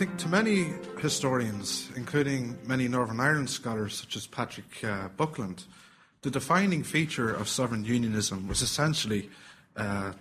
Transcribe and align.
think 0.00 0.16
to 0.16 0.28
many 0.28 0.72
historians, 0.98 1.90
including 1.94 2.56
many 2.66 2.88
Northern 2.88 3.20
Ireland 3.20 3.50
scholars 3.50 3.94
such 3.94 4.16
as 4.16 4.26
Patrick 4.26 4.82
uh, 4.82 5.08
Buckland, 5.08 5.64
the 6.22 6.30
defining 6.30 6.82
feature 6.82 7.28
of 7.28 7.50
southern 7.50 7.84
unionism 7.84 8.48
was 8.48 8.62
essentially 8.62 9.28
uh, 9.76 10.12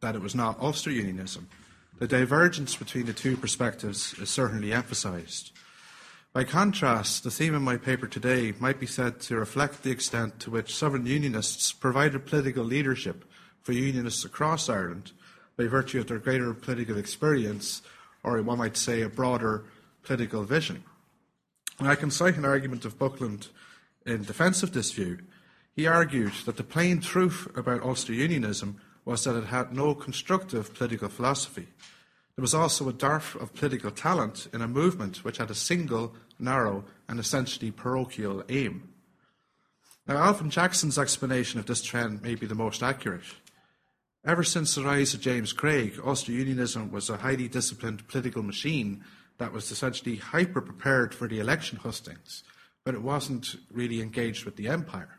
that 0.00 0.16
it 0.16 0.20
was 0.20 0.34
not 0.34 0.58
Ulster 0.58 0.90
unionism. 0.90 1.48
The 2.00 2.08
divergence 2.08 2.74
between 2.74 3.06
the 3.06 3.12
two 3.12 3.36
perspectives 3.36 4.12
is 4.18 4.28
certainly 4.28 4.72
emphasised. 4.72 5.52
By 6.32 6.42
contrast, 6.42 7.22
the 7.22 7.30
theme 7.30 7.54
of 7.54 7.62
my 7.62 7.76
paper 7.76 8.08
today 8.08 8.54
might 8.58 8.80
be 8.80 8.86
said 8.86 9.20
to 9.20 9.36
reflect 9.36 9.84
the 9.84 9.92
extent 9.92 10.40
to 10.40 10.50
which 10.50 10.74
southern 10.74 11.06
unionists 11.06 11.72
provided 11.72 12.26
political 12.26 12.64
leadership 12.64 13.24
for 13.62 13.70
unionists 13.70 14.24
across 14.24 14.68
Ireland 14.68 15.12
by 15.56 15.66
virtue 15.66 16.00
of 16.00 16.08
their 16.08 16.18
greater 16.18 16.52
political 16.54 16.96
experience, 16.98 17.82
or 18.24 18.40
one 18.42 18.58
might 18.58 18.76
say 18.76 19.02
a 19.02 19.08
broader 19.08 19.64
political 20.02 20.44
vision. 20.44 20.84
And 21.78 21.88
I 21.88 21.94
can 21.94 22.10
cite 22.10 22.36
an 22.36 22.44
argument 22.44 22.84
of 22.84 22.98
Buckland 22.98 23.48
in 24.06 24.24
defence 24.24 24.62
of 24.62 24.72
this 24.72 24.92
view. 24.92 25.18
He 25.74 25.86
argued 25.86 26.32
that 26.44 26.56
the 26.56 26.64
plain 26.64 27.00
truth 27.00 27.48
about 27.56 27.82
Ulster 27.82 28.12
Unionism 28.12 28.80
was 29.04 29.24
that 29.24 29.36
it 29.36 29.46
had 29.46 29.72
no 29.72 29.94
constructive 29.94 30.74
political 30.74 31.08
philosophy. 31.08 31.66
There 32.36 32.42
was 32.42 32.54
also 32.54 32.88
a 32.88 32.92
dearth 32.92 33.34
of 33.36 33.54
political 33.54 33.90
talent 33.90 34.48
in 34.52 34.62
a 34.62 34.68
movement 34.68 35.24
which 35.24 35.38
had 35.38 35.50
a 35.50 35.54
single, 35.54 36.14
narrow, 36.38 36.84
and 37.08 37.18
essentially 37.18 37.70
parochial 37.70 38.42
aim. 38.48 38.88
Now, 40.06 40.16
Alvin 40.16 40.50
Jackson's 40.50 40.98
explanation 40.98 41.60
of 41.60 41.66
this 41.66 41.82
trend 41.82 42.22
may 42.22 42.34
be 42.34 42.46
the 42.46 42.54
most 42.54 42.82
accurate. 42.82 43.22
Ever 44.24 44.44
since 44.44 44.76
the 44.76 44.84
rise 44.84 45.14
of 45.14 45.20
James 45.20 45.52
Craig, 45.52 45.98
Ulster 46.04 46.30
Unionism 46.30 46.92
was 46.92 47.10
a 47.10 47.16
highly 47.16 47.48
disciplined 47.48 48.06
political 48.06 48.44
machine 48.44 49.02
that 49.38 49.52
was 49.52 49.72
essentially 49.72 50.14
hyper 50.14 50.60
prepared 50.60 51.12
for 51.12 51.26
the 51.26 51.40
election 51.40 51.78
hustings, 51.78 52.44
but 52.84 52.94
it 52.94 53.02
wasn't 53.02 53.56
really 53.72 54.00
engaged 54.00 54.44
with 54.44 54.54
the 54.54 54.68
empire. 54.68 55.18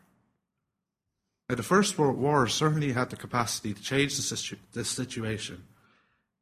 Now, 1.50 1.56
the 1.56 1.62
First 1.62 1.98
World 1.98 2.16
War 2.16 2.46
certainly 2.48 2.92
had 2.92 3.10
the 3.10 3.16
capacity 3.16 3.74
to 3.74 3.82
change 3.82 4.16
this 4.16 4.88
situation. 4.88 5.64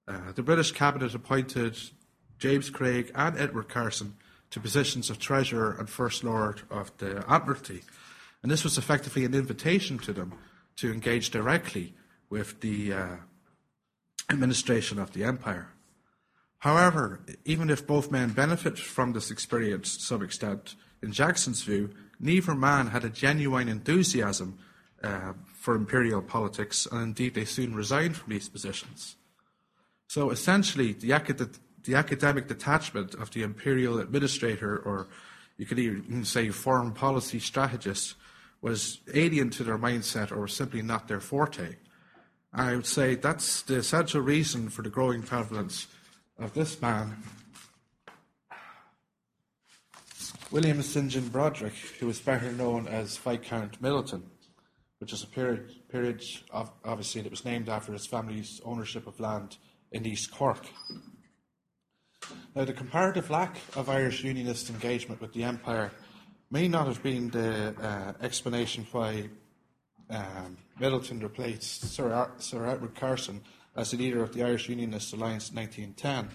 Uh, 0.07 0.31
the 0.33 0.45
British 0.45 0.71
cabinet 0.71 1.17
appointed 1.17 1.77
James 2.39 2.71
Craig 2.71 3.11
and 3.17 3.37
Edward 3.37 3.69
Carson 3.69 4.15
to 4.51 4.61
positions 4.61 5.11
of 5.11 5.19
Treasurer 5.19 5.75
and 5.81 5.91
First 5.91 6.23
Lord 6.23 6.63
of 6.71 6.97
the 6.99 7.25
Admiralty, 7.29 7.83
and 8.41 8.53
this 8.53 8.63
was 8.63 8.79
effectively 8.79 9.25
an 9.25 9.35
invitation 9.35 9.99
to 9.99 10.13
them 10.13 10.35
to 10.77 10.93
engage 10.93 11.31
directly 11.31 11.95
with 12.33 12.63
the 12.63 12.95
uh, 12.95 13.17
administration 14.31 14.99
of 14.99 15.13
the 15.13 15.23
empire. 15.23 15.69
However, 16.61 17.21
even 17.45 17.69
if 17.69 17.87
both 17.87 18.11
men 18.11 18.31
benefit 18.31 18.79
from 18.79 19.13
this 19.13 19.31
experience 19.31 19.97
to 19.97 20.03
some 20.03 20.23
extent, 20.23 20.75
in 21.03 21.13
Jackson's 21.13 21.63
view, 21.63 21.91
neither 22.19 22.55
man 22.55 22.87
had 22.87 23.05
a 23.05 23.11
genuine 23.11 23.69
enthusiasm 23.69 24.59
uh, 25.03 25.35
for 25.53 25.75
imperial 25.75 26.23
politics, 26.23 26.89
and 26.91 27.03
indeed 27.03 27.35
they 27.35 27.45
soon 27.45 27.75
resigned 27.75 28.17
from 28.17 28.33
these 28.33 28.49
positions. 28.49 29.17
So 30.09 30.31
essentially, 30.31 30.95
the, 30.95 31.13
acad- 31.13 31.59
the 31.85 31.97
academic 31.97 32.49
detachment 32.49 33.15
of 33.15 33.31
the 33.33 33.43
imperial 33.43 33.99
administrator, 33.99 34.79
or 34.79 35.09
you 35.59 35.67
could 35.67 35.79
even 35.79 36.25
say 36.25 36.49
foreign 36.49 36.93
policy 36.93 37.41
strategist, 37.41 38.15
was 38.63 39.01
alien 39.13 39.51
to 39.51 39.65
their 39.65 39.79
mindset 39.79 40.35
or 40.35 40.49
simply 40.49 40.81
not 40.81 41.09
their 41.09 41.21
forte. 41.21 41.77
I 42.55 42.77
would 42.77 42.87
say 42.87 43.15
that's 43.15 43.63
the 43.63 43.77
essential 43.77 44.21
reason 44.21 44.69
for 44.69 44.83
the 44.83 44.91
growing 44.91 45.23
prevalence 45.23 45.87
of 46.39 46.53
this 46.53 46.83
man, 46.83 47.17
William 50.51 50.83
St. 50.83 51.11
John 51.11 51.31
Brodrick, 51.31 51.73
who 51.99 52.07
was 52.07 52.21
better 52.21 52.53
known 52.53 52.87
as 52.87 53.17
Viscount 53.17 53.81
Midleton, 53.81 54.25
which 54.99 55.15
is 55.15 55.23
a 55.23 55.27
period, 55.27 55.73
period 55.89 56.23
of, 56.51 56.71
obviously 56.85 57.23
that 57.23 57.31
was 57.31 57.47
named 57.47 57.71
after 57.71 57.95
his 57.95 58.07
family's 58.07 58.61
ownership 58.67 59.07
of 59.07 59.19
land 59.19 59.57
in 59.91 60.05
East 60.05 60.31
Cork. 60.31 60.67
Now, 62.55 62.67
the 62.67 62.75
comparative 62.75 63.31
lack 63.31 63.57
of 63.77 63.89
Irish 63.89 64.25
Unionist 64.25 64.69
engagement 64.69 65.23
with 65.23 65.33
the 65.33 65.45
Empire 65.45 65.91
may 66.51 66.69
not 66.69 66.87
have 66.87 67.03
been 67.03 67.31
the 67.31 67.75
uh, 67.81 68.13
explanation 68.21 68.87
why 68.93 69.31
um, 70.13 70.59
Midleton 70.79 71.23
replaced 71.23 71.83
Sir, 71.93 72.13
Ar- 72.13 72.33
Sir 72.39 72.67
Edward 72.67 72.95
Carson 72.95 73.43
as 73.75 73.91
the 73.91 73.97
leader 73.97 74.23
of 74.23 74.35
the 74.35 74.43
Irish 74.43 74.69
Unionist 74.69 75.13
Alliance 75.13 75.51
in 75.51 75.57
1910, 75.57 76.29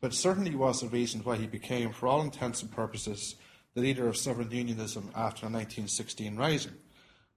but 0.00 0.14
certainly 0.14 0.54
was 0.54 0.80
the 0.80 0.88
reason 0.88 1.20
why 1.20 1.36
he 1.36 1.46
became, 1.46 1.92
for 1.92 2.06
all 2.06 2.22
intents 2.22 2.62
and 2.62 2.70
purposes, 2.70 3.36
the 3.74 3.80
leader 3.80 4.08
of 4.08 4.16
southern 4.16 4.50
unionism 4.50 5.10
after 5.14 5.42
the 5.42 5.52
1916 5.52 6.36
Rising, 6.36 6.72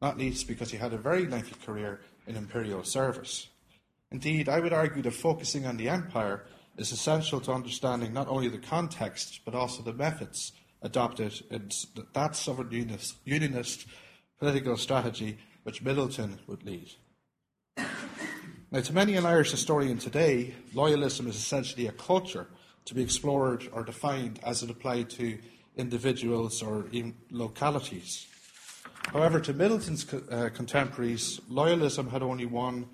not 0.01 0.17
least 0.17 0.47
because 0.47 0.71
he 0.71 0.77
had 0.77 0.93
a 0.93 0.97
very 0.97 1.27
lengthy 1.27 1.55
career 1.65 2.01
in 2.25 2.35
imperial 2.35 2.83
service. 2.83 3.47
Indeed, 4.11 4.47
I 4.49 4.59
would 4.59 4.73
argue 4.73 5.01
that 5.03 5.13
focusing 5.13 5.65
on 5.65 5.77
the 5.77 5.89
empire 5.89 6.45
is 6.77 6.91
essential 6.91 7.41
to 7.41 7.51
understanding 7.51 8.13
not 8.13 8.27
only 8.27 8.47
the 8.47 8.57
context, 8.57 9.41
but 9.45 9.55
also 9.55 9.83
the 9.83 9.93
methods 9.93 10.53
adopted 10.81 11.41
in 11.49 11.69
that 12.13 12.35
southern 12.35 12.71
unionist, 12.71 13.15
unionist 13.25 13.85
political 14.39 14.77
strategy 14.77 15.37
which 15.63 15.83
Midleton 15.83 16.37
would 16.47 16.63
lead. 16.63 16.89
Now, 18.73 18.79
to 18.79 18.93
many 18.93 19.15
an 19.15 19.25
Irish 19.25 19.51
historian 19.51 19.97
today, 19.97 20.53
loyalism 20.73 21.27
is 21.27 21.35
essentially 21.35 21.87
a 21.87 21.91
culture 21.91 22.47
to 22.85 22.95
be 22.95 23.01
explored 23.01 23.67
or 23.73 23.83
defined 23.83 24.39
as 24.43 24.63
it 24.63 24.69
applied 24.69 25.09
to 25.11 25.37
individuals 25.75 26.63
or 26.63 26.87
even 26.91 27.15
localities. 27.29 28.27
However, 29.07 29.39
to 29.41 29.53
Midleton's 29.53 30.05
uh, 30.13 30.49
contemporaries, 30.53 31.41
loyalism 31.49 32.09
had 32.11 32.23
only 32.23 32.45
one 32.45 32.87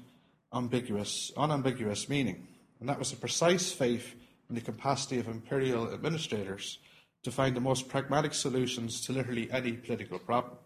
ambiguous, 0.53 1.31
unambiguous 1.37 2.09
meaning, 2.09 2.47
and 2.79 2.89
that 2.89 2.97
was 2.97 3.13
a 3.13 3.17
precise 3.17 3.71
faith 3.71 4.15
in 4.49 4.55
the 4.55 4.61
capacity 4.61 5.19
of 5.19 5.27
imperial 5.27 5.93
administrators 5.93 6.79
to 7.23 7.31
find 7.31 7.55
the 7.55 7.61
most 7.61 7.89
pragmatic 7.89 8.33
solutions 8.33 9.01
to 9.01 9.11
literally 9.11 9.51
any 9.51 9.73
political 9.73 10.17
problem. 10.17 10.57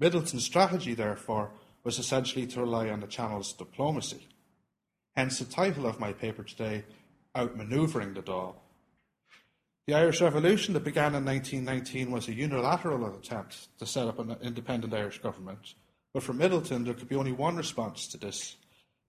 Midleton's 0.00 0.44
strategy, 0.44 0.94
therefore, 0.94 1.50
was 1.84 1.98
essentially 1.98 2.46
to 2.48 2.60
rely 2.60 2.88
on 2.88 3.00
the 3.00 3.06
Channel's 3.06 3.52
diplomacy. 3.52 4.28
Hence 5.16 5.38
the 5.38 5.44
title 5.44 5.86
of 5.86 6.00
my 6.00 6.12
paper 6.12 6.42
today, 6.42 6.84
Outmanoeuvring 7.36 8.14
the 8.14 8.22
Dáil. 8.22 8.56
The 9.86 9.94
Irish 9.94 10.22
Revolution 10.22 10.72
that 10.74 10.82
began 10.82 11.14
in 11.14 11.24
1919 11.24 12.10
was 12.10 12.26
a 12.26 12.34
unilateral 12.34 13.04
attempt 13.14 13.68
to 13.78 13.86
set 13.86 14.08
up 14.08 14.18
an 14.18 14.36
independent 14.40 14.94
Irish 14.94 15.20
government. 15.20 15.74
But 16.14 16.22
for 16.22 16.32
Midleton 16.32 16.84
there 16.84 16.94
could 16.94 17.08
be 17.08 17.16
only 17.16 17.32
one 17.32 17.56
response 17.56 18.06
to 18.08 18.16
this 18.16 18.56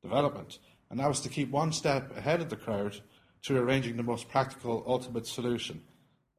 development, 0.04 0.60
and 0.90 1.00
that 1.00 1.08
was 1.08 1.22
to 1.22 1.30
keep 1.30 1.50
one 1.50 1.72
step 1.72 2.16
ahead 2.18 2.42
of 2.42 2.50
the 2.50 2.58
crowd 2.58 3.00
through 3.44 3.60
arranging 3.60 3.96
the 3.96 4.04
most 4.04 4.28
practical 4.28 4.84
ultimate 4.86 5.26
solution 5.26 5.82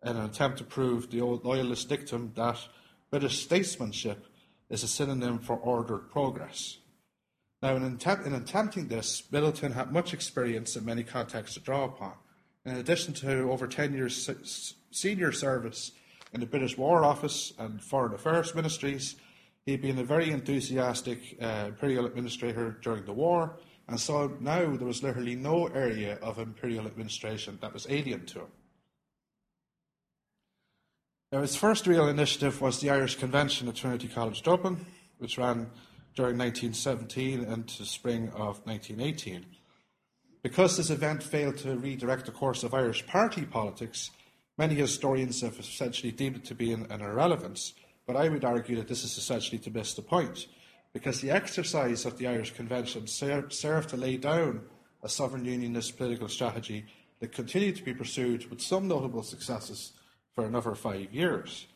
in 0.05 0.17
an 0.17 0.25
attempt 0.25 0.59
to 0.59 0.65
prove 0.65 1.11
the 1.11 1.21
old 1.21 1.45
loyalist 1.45 1.89
dictum 1.89 2.33
that 2.37 2.59
British 3.11 3.43
statesmanship 3.43 4.27
is 4.71 4.83
a 4.83 4.89
synonym 4.89 5.39
for 5.39 5.57
ordered 5.57 6.11
progress. 6.11 6.79
Now, 7.63 7.77
in, 7.77 7.85
in 7.85 8.35
attempting 8.35 8.89
this, 8.89 9.23
Midleton 9.33 9.73
had 9.73 9.93
much 9.93 10.13
experience 10.13 10.77
in 10.77 10.85
many 10.85 11.03
contexts 11.03 11.55
to 11.55 11.61
draw 11.61 11.85
upon. 11.85 12.13
In 12.65 12.77
addition 12.77 13.15
to 13.15 13.51
over 13.51 13.67
10 13.67 13.95
years 13.95 14.29
senior 14.91 15.33
service 15.33 15.93
in 16.33 16.41
the 16.41 16.47
British 16.47 16.77
War 16.77 17.05
Office 17.05 17.53
and 17.59 17.83
Foreign 17.83 18.13
Affairs 18.13 18.55
Ministries, 18.55 19.17
he'd 19.65 19.83
been 19.83 19.99
a 19.99 20.05
very 20.05 20.31
enthusiastic 20.31 21.39
uh, 21.41 21.67
imperial 21.69 22.07
administrator 22.07 22.77
during 22.83 23.05
the 23.05 23.13
war, 23.13 23.57
and 23.89 23.99
so 23.99 24.37
now 24.41 24.77
there 24.77 24.87
was 24.87 25.03
literally 25.03 25.37
no 25.37 25.67
area 25.69 26.19
of 26.21 26.39
imperial 26.39 26.87
administration 26.87 27.57
that 27.63 27.73
was 27.73 27.87
alien 27.89 28.27
to 28.27 28.41
him. 28.41 28.49
Now, 31.33 31.41
his 31.41 31.57
first 31.57 31.89
real 31.89 32.07
initiative 32.07 32.61
was 32.61 32.79
the 32.79 32.91
Irish 32.91 33.17
Convention 33.17 33.67
at 33.67 33.75
Trinity 33.75 34.07
College 34.07 34.43
Dublin, 34.43 34.87
which 35.19 35.39
ran 35.39 35.69
during 36.15 36.39
1917 36.39 37.43
into 37.43 37.85
spring 37.85 38.29
of 38.29 38.65
1918. 38.65 39.45
Because 40.45 40.77
this 40.77 40.91
event 40.91 41.25
failed 41.25 41.57
to 41.59 41.77
redirect 41.77 42.27
the 42.27 42.33
course 42.33 42.63
of 42.63 42.75
Irish 42.75 43.05
party 43.09 43.45
politics, 43.45 44.13
many 44.57 44.77
historians 44.77 45.41
have 45.41 45.59
essentially 45.59 46.13
deemed 46.13 46.37
it 46.37 46.45
to 46.45 46.55
be 46.55 46.73
an, 46.73 46.87
an 46.91 47.01
irrelevance, 47.01 47.75
but 48.07 48.15
I 48.15 48.29
would 48.29 48.45
argue 48.45 48.77
that 48.77 48.87
this 48.87 49.03
is 49.03 49.19
essentially 49.19 49.59
to 49.59 49.71
miss 49.73 49.95
the 49.95 50.03
point, 50.03 50.47
because 50.93 51.21
the 51.21 51.33
exercise 51.33 52.05
of 52.05 52.19
the 52.19 52.29
Irish 52.29 52.55
Convention 52.55 53.09
ser- 53.09 53.51
served 53.51 53.89
to 53.89 53.97
lay 53.97 54.17
down 54.17 54.61
a 55.03 55.09
southern 55.09 55.45
unionist 55.45 55.97
political 55.97 56.29
strategy 56.29 56.87
that 57.19 57.33
continued 57.33 57.75
to 57.75 57.85
be 57.85 57.95
pursued 57.95 58.49
with 58.49 58.61
some 58.61 58.87
notable 58.87 59.25
successes 59.25 59.91
for 60.37 60.45
another 60.45 60.75
five 60.75 61.13
years. 61.13 61.67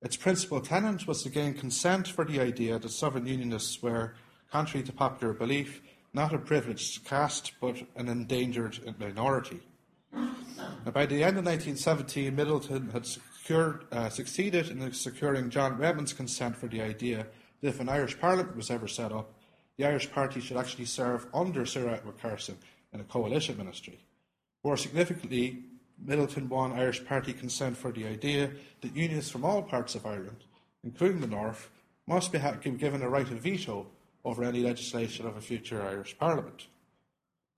Its 0.00 0.16
principal 0.16 0.60
tenet 0.60 1.06
was 1.06 1.22
to 1.24 1.28
gain 1.28 1.52
consent 1.52 2.06
for 2.06 2.24
the 2.24 2.40
idea 2.40 2.78
that 2.78 2.88
southern 2.90 3.26
unionists 3.26 3.82
were, 3.82 4.14
contrary 4.52 4.86
to 4.86 4.92
popular 4.92 5.34
belief, 5.34 5.82
not 6.14 6.32
a 6.32 6.38
privileged 6.38 7.04
caste 7.04 7.52
but 7.60 7.76
an 7.96 8.08
endangered 8.08 8.78
minority. 8.98 9.60
Now, 10.12 10.92
by 10.92 11.06
the 11.06 11.24
end 11.24 11.38
of 11.38 11.44
1917, 11.44 12.36
Midleton 12.36 12.92
had 12.92 13.04
secured, 13.04 13.84
uh, 13.90 14.08
succeeded 14.10 14.70
in 14.70 14.92
securing 14.92 15.50
John 15.50 15.76
Redmond's 15.76 16.12
consent 16.12 16.56
for 16.56 16.68
the 16.68 16.80
idea 16.80 17.26
that 17.60 17.68
if 17.68 17.80
an 17.80 17.88
Irish 17.88 18.18
Parliament 18.18 18.56
was 18.56 18.70
ever 18.70 18.86
set 18.86 19.12
up, 19.12 19.34
the 19.76 19.84
Irish 19.86 20.10
Party 20.10 20.40
should 20.40 20.56
actually 20.56 20.84
serve 20.86 21.26
under 21.34 21.66
Sir 21.66 21.88
Edward 21.88 22.18
Carson 22.22 22.56
in 22.92 23.00
a 23.00 23.04
coalition 23.04 23.58
ministry. 23.58 23.98
More 24.64 24.76
significantly, 24.76 25.64
Midleton 26.04 26.48
won 26.48 26.72
Irish 26.72 27.04
Party 27.04 27.32
consent 27.32 27.76
for 27.76 27.92
the 27.92 28.06
idea 28.06 28.50
that 28.80 28.96
unionists 28.96 29.30
from 29.30 29.44
all 29.44 29.62
parts 29.62 29.94
of 29.94 30.06
Ireland, 30.06 30.44
including 30.84 31.20
the 31.20 31.26
North, 31.26 31.70
must 32.06 32.32
be 32.32 32.38
given 32.38 33.02
a 33.02 33.08
right 33.08 33.30
of 33.30 33.38
veto 33.38 33.86
over 34.24 34.44
any 34.44 34.60
legislation 34.60 35.26
of 35.26 35.36
a 35.36 35.40
future 35.40 35.82
Irish 35.82 36.16
Parliament. 36.18 36.66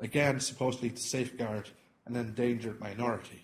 Again, 0.01 0.41
supposedly 0.41 0.91
to 0.91 1.01
safeguard 1.01 1.71
an 2.07 2.17
endangered 2.17 2.81
minority. 2.81 3.43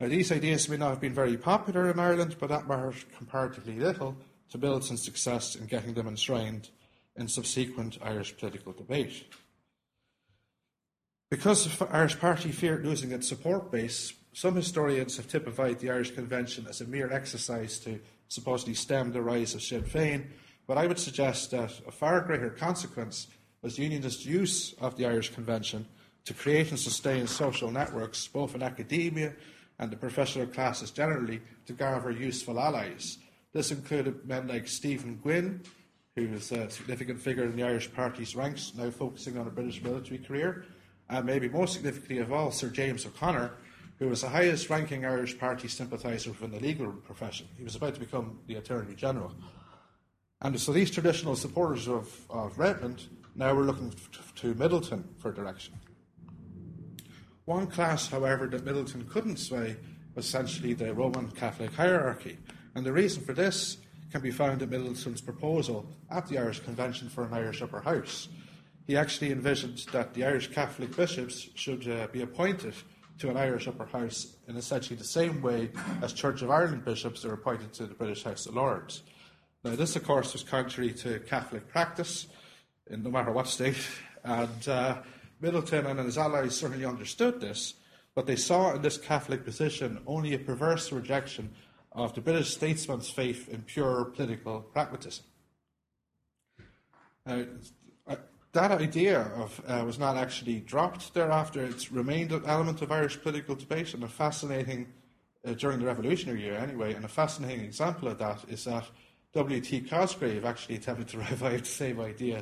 Now, 0.00 0.08
these 0.08 0.32
ideas 0.32 0.68
may 0.68 0.76
not 0.76 0.90
have 0.90 1.00
been 1.00 1.14
very 1.14 1.36
popular 1.36 1.90
in 1.90 1.98
Ireland, 1.98 2.36
but 2.38 2.48
that 2.48 2.68
mattered 2.68 2.96
comparatively 3.16 3.78
little 3.78 4.16
to 4.50 4.58
Midleton's 4.58 5.04
success 5.04 5.54
in 5.54 5.66
getting 5.66 5.94
them 5.94 6.08
enshrined 6.08 6.70
in 7.16 7.28
subsequent 7.28 7.98
Irish 8.02 8.36
political 8.36 8.72
debate. 8.72 9.24
Because 11.28 11.76
the 11.76 11.86
Irish 11.86 12.20
Party 12.20 12.52
feared 12.52 12.84
losing 12.84 13.10
its 13.10 13.28
support 13.28 13.72
base, 13.72 14.12
some 14.32 14.54
historians 14.54 15.16
have 15.16 15.26
typified 15.26 15.80
the 15.80 15.90
Irish 15.90 16.12
Convention 16.12 16.66
as 16.68 16.80
a 16.80 16.86
mere 16.86 17.12
exercise 17.12 17.80
to 17.80 17.98
supposedly 18.28 18.74
stem 18.74 19.10
the 19.10 19.22
rise 19.22 19.52
of 19.52 19.62
Sinn 19.62 19.82
Féin, 19.82 20.26
but 20.68 20.78
I 20.78 20.86
would 20.86 21.00
suggest 21.00 21.50
that 21.50 21.72
a 21.86 21.90
far 21.90 22.20
greater 22.20 22.50
consequence 22.50 23.26
was 23.60 23.76
unionist 23.76 24.24
use 24.24 24.74
of 24.74 24.96
the 24.96 25.06
Irish 25.06 25.34
Convention 25.34 25.86
to 26.26 26.34
create 26.34 26.70
and 26.70 26.78
sustain 26.78 27.26
social 27.26 27.72
networks, 27.72 28.28
both 28.28 28.54
in 28.54 28.62
academia 28.62 29.32
and 29.80 29.90
the 29.90 29.96
professional 29.96 30.46
classes 30.46 30.92
generally, 30.92 31.40
to 31.66 31.72
gather 31.72 32.12
useful 32.12 32.60
allies. 32.60 33.18
This 33.52 33.72
included 33.72 34.26
men 34.26 34.46
like 34.46 34.68
Stephen 34.68 35.16
Gwynn, 35.16 35.62
who 36.14 36.28
was 36.28 36.52
a 36.52 36.70
significant 36.70 37.20
figure 37.20 37.44
in 37.44 37.56
the 37.56 37.64
Irish 37.64 37.92
Party's 37.92 38.36
ranks, 38.36 38.72
now 38.76 38.90
focusing 38.90 39.36
on 39.38 39.48
a 39.48 39.50
British 39.50 39.82
military 39.82 40.18
career, 40.18 40.64
and 41.08 41.24
maybe 41.24 41.48
most 41.48 41.74
significantly 41.74 42.18
of 42.18 42.32
all, 42.32 42.50
Sir 42.50 42.68
James 42.68 43.06
O'Connor, 43.06 43.52
who 43.98 44.08
was 44.08 44.20
the 44.20 44.28
highest 44.28 44.68
ranking 44.68 45.04
Irish 45.04 45.38
Party 45.38 45.68
sympathiser 45.68 46.30
within 46.30 46.50
the 46.50 46.60
legal 46.60 46.92
profession. 46.92 47.48
He 47.56 47.64
was 47.64 47.76
about 47.76 47.94
to 47.94 48.00
become 48.00 48.40
the 48.46 48.56
Attorney 48.56 48.94
General. 48.94 49.32
And 50.42 50.60
so 50.60 50.72
these 50.72 50.90
traditional 50.90 51.34
supporters 51.34 51.88
of, 51.88 52.14
of 52.28 52.58
Redmond 52.58 53.04
now 53.34 53.54
were 53.54 53.64
looking 53.64 53.94
to 54.36 54.54
Midleton 54.54 55.04
for 55.18 55.32
direction. 55.32 55.74
One 57.46 57.68
class, 57.68 58.08
however, 58.08 58.46
that 58.48 58.64
Midleton 58.64 59.08
couldn't 59.08 59.38
sway 59.38 59.76
was 60.14 60.26
essentially 60.26 60.74
the 60.74 60.92
Roman 60.92 61.30
Catholic 61.30 61.72
hierarchy. 61.72 62.38
And 62.74 62.84
the 62.84 62.92
reason 62.92 63.22
for 63.22 63.32
this 63.32 63.78
can 64.10 64.20
be 64.20 64.30
found 64.30 64.62
in 64.62 64.68
Midleton's 64.68 65.20
proposal 65.20 65.86
at 66.10 66.26
the 66.26 66.38
Irish 66.38 66.60
Convention 66.60 67.08
for 67.08 67.24
an 67.24 67.32
Irish 67.32 67.62
Upper 67.62 67.80
House. 67.80 68.28
He 68.86 68.96
actually 68.96 69.32
envisioned 69.32 69.78
that 69.92 70.14
the 70.14 70.24
Irish 70.24 70.52
Catholic 70.52 70.94
bishops 70.96 71.48
should 71.54 71.88
uh, 71.88 72.06
be 72.12 72.22
appointed 72.22 72.74
to 73.18 73.30
an 73.30 73.36
Irish 73.36 73.66
Upper 73.66 73.86
House 73.86 74.36
in 74.46 74.56
essentially 74.56 74.96
the 74.96 75.04
same 75.04 75.42
way 75.42 75.70
as 76.02 76.12
Church 76.12 76.42
of 76.42 76.50
Ireland 76.50 76.84
bishops 76.84 77.24
are 77.24 77.32
appointed 77.32 77.72
to 77.74 77.86
the 77.86 77.94
British 77.94 78.22
House 78.22 78.46
of 78.46 78.54
Lords. 78.54 79.02
Now, 79.64 79.74
this, 79.74 79.96
of 79.96 80.04
course, 80.04 80.32
was 80.32 80.44
contrary 80.44 80.92
to 80.92 81.18
Catholic 81.20 81.66
practice, 81.66 82.28
in 82.88 83.02
no 83.02 83.10
matter 83.10 83.32
what 83.32 83.48
state, 83.48 83.84
and 84.22 84.68
uh, 84.68 84.98
Midleton 85.42 85.86
and 85.86 85.98
his 85.98 86.18
allies 86.18 86.56
certainly 86.56 86.84
understood 86.84 87.40
this, 87.40 87.74
but 88.14 88.26
they 88.26 88.36
saw 88.36 88.74
in 88.74 88.82
this 88.82 88.98
Catholic 88.98 89.44
position 89.44 90.00
only 90.06 90.34
a 90.34 90.38
perverse 90.38 90.92
rejection 90.92 91.52
of 91.92 92.14
the 92.14 92.20
British 92.20 92.54
statesman's 92.54 93.10
faith 93.10 93.48
in 93.48 93.62
pure 93.62 94.04
political 94.04 94.60
pragmatism. 94.60 95.24
Uh, 97.26 97.42
that 98.56 98.72
idea 98.72 99.20
of, 99.36 99.62
uh, 99.68 99.84
was 99.84 99.98
not 99.98 100.16
actually 100.16 100.60
dropped 100.60 101.12
thereafter. 101.14 101.64
It's 101.64 101.92
remained 101.92 102.32
an 102.32 102.44
element 102.46 102.82
of 102.82 102.90
Irish 102.90 103.20
political 103.20 103.54
debate, 103.54 103.94
and 103.94 104.02
a 104.02 104.08
fascinating, 104.08 104.88
uh, 105.46 105.52
during 105.52 105.78
the 105.78 105.86
Revolutionary 105.86 106.42
year 106.42 106.56
anyway, 106.56 106.94
and 106.94 107.04
a 107.04 107.08
fascinating 107.08 107.64
example 107.64 108.08
of 108.08 108.18
that 108.18 108.44
is 108.48 108.64
that 108.64 108.84
W.T. 109.34 109.82
Cosgrave 109.82 110.44
actually 110.44 110.76
attempted 110.76 111.08
to 111.08 111.18
revive 111.30 111.60
the 111.60 111.66
same 111.66 112.00
idea 112.00 112.38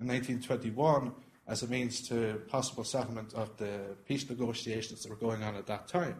in 0.00 0.08
1921 0.08 1.12
as 1.46 1.62
a 1.62 1.68
means 1.68 2.08
to 2.08 2.40
possible 2.48 2.84
settlement 2.84 3.34
of 3.34 3.56
the 3.58 3.96
peace 4.06 4.28
negotiations 4.28 5.02
that 5.02 5.10
were 5.10 5.16
going 5.16 5.42
on 5.42 5.54
at 5.54 5.66
that 5.66 5.86
time. 5.86 6.16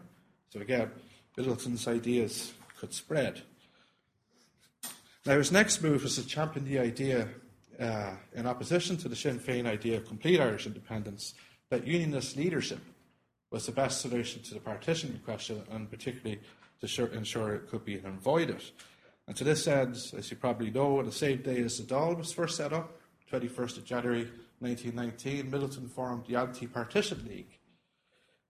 So 0.49 0.59
again, 0.59 0.91
Midleton's 1.37 1.87
ideas 1.87 2.53
could 2.79 2.93
spread. 2.93 3.41
Now, 5.25 5.37
his 5.37 5.51
next 5.51 5.81
move 5.81 6.03
was 6.03 6.15
to 6.15 6.25
champion 6.25 6.65
the 6.65 6.79
idea 6.79 7.29
uh, 7.79 8.11
in 8.33 8.45
opposition 8.45 8.97
to 8.97 9.07
the 9.07 9.15
Sinn 9.15 9.39
Féin 9.39 9.65
idea 9.65 9.97
of 9.97 10.07
complete 10.07 10.39
Irish 10.39 10.67
independence, 10.67 11.33
that 11.69 11.85
unionist 11.85 12.35
leadership 12.35 12.79
was 13.51 13.65
the 13.65 13.71
best 13.71 14.01
solution 14.01 14.41
to 14.43 14.53
the 14.53 14.59
partition 14.59 15.19
question, 15.25 15.63
and 15.71 15.89
particularly 15.89 16.39
to 16.81 17.11
ensure 17.11 17.55
it 17.55 17.67
could 17.67 17.85
be 17.85 17.95
avoided. 17.95 18.63
And 19.27 19.35
to 19.37 19.43
this 19.43 19.67
end, 19.67 19.95
as 20.17 20.31
you 20.31 20.37
probably 20.37 20.71
know, 20.71 20.99
on 20.99 21.05
the 21.05 21.11
same 21.11 21.41
day 21.41 21.59
as 21.61 21.77
the 21.77 21.83
Dáil 21.83 22.17
was 22.17 22.33
first 22.33 22.57
set 22.57 22.73
up, 22.73 22.99
21st 23.31 23.77
of 23.77 23.85
January 23.85 24.27
1919, 24.59 25.51
Midleton 25.51 25.89
formed 25.89 26.25
the 26.27 26.35
Anti 26.35 26.67
Partition 26.67 27.25
League 27.27 27.59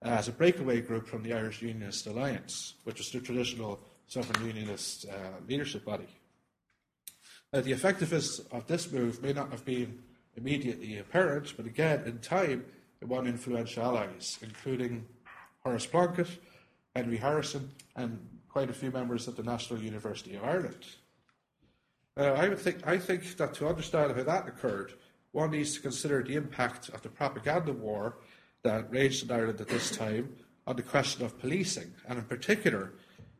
uh, 0.04 0.08
as 0.08 0.28
a 0.28 0.32
breakaway 0.32 0.80
group 0.80 1.06
from 1.06 1.22
the 1.22 1.34
Irish 1.34 1.60
Unionist 1.60 2.06
Alliance, 2.06 2.74
which 2.84 2.98
was 2.98 3.10
the 3.10 3.20
traditional 3.20 3.78
Southern 4.06 4.46
Unionist 4.46 5.06
uh, 5.08 5.12
leadership 5.46 5.84
body. 5.84 6.08
Now, 7.52 7.60
the 7.60 7.72
effectiveness 7.72 8.38
of 8.52 8.66
this 8.68 8.92
move 8.92 9.22
may 9.22 9.32
not 9.32 9.50
have 9.50 9.64
been 9.64 10.02
immediately 10.36 10.98
apparent, 10.98 11.54
but 11.56 11.66
again, 11.66 12.04
in 12.06 12.18
time, 12.18 12.64
it 13.00 13.08
won 13.08 13.26
influential 13.26 13.82
allies, 13.82 14.38
including 14.40 15.04
Horace 15.64 15.86
Plunkett, 15.86 16.28
Henry 16.94 17.16
Harrison, 17.16 17.70
and 17.96 18.24
quite 18.48 18.70
a 18.70 18.74
few 18.74 18.90
members 18.90 19.26
of 19.26 19.36
the 19.36 19.42
National 19.42 19.80
University 19.80 20.36
of 20.36 20.44
Ireland. 20.44 20.86
Uh, 22.16 22.32
I, 22.32 22.48
would 22.48 22.58
think, 22.58 22.86
I 22.86 22.98
think 22.98 23.36
that 23.36 23.54
to 23.54 23.68
understand 23.68 24.14
how 24.14 24.22
that 24.22 24.46
occurred, 24.46 24.92
one 25.32 25.50
needs 25.50 25.74
to 25.74 25.80
consider 25.80 26.22
the 26.22 26.34
impact 26.34 26.88
of 26.90 27.02
the 27.02 27.08
propaganda 27.08 27.72
war 27.72 28.18
that 28.62 28.90
raged 28.92 29.24
in 29.24 29.30
Ireland 29.30 29.60
at 29.60 29.68
this 29.68 29.90
time 29.90 30.36
on 30.66 30.76
the 30.76 30.82
question 30.82 31.24
of 31.24 31.38
policing, 31.38 31.92
and 32.08 32.18
in 32.18 32.24
particular, 32.24 32.92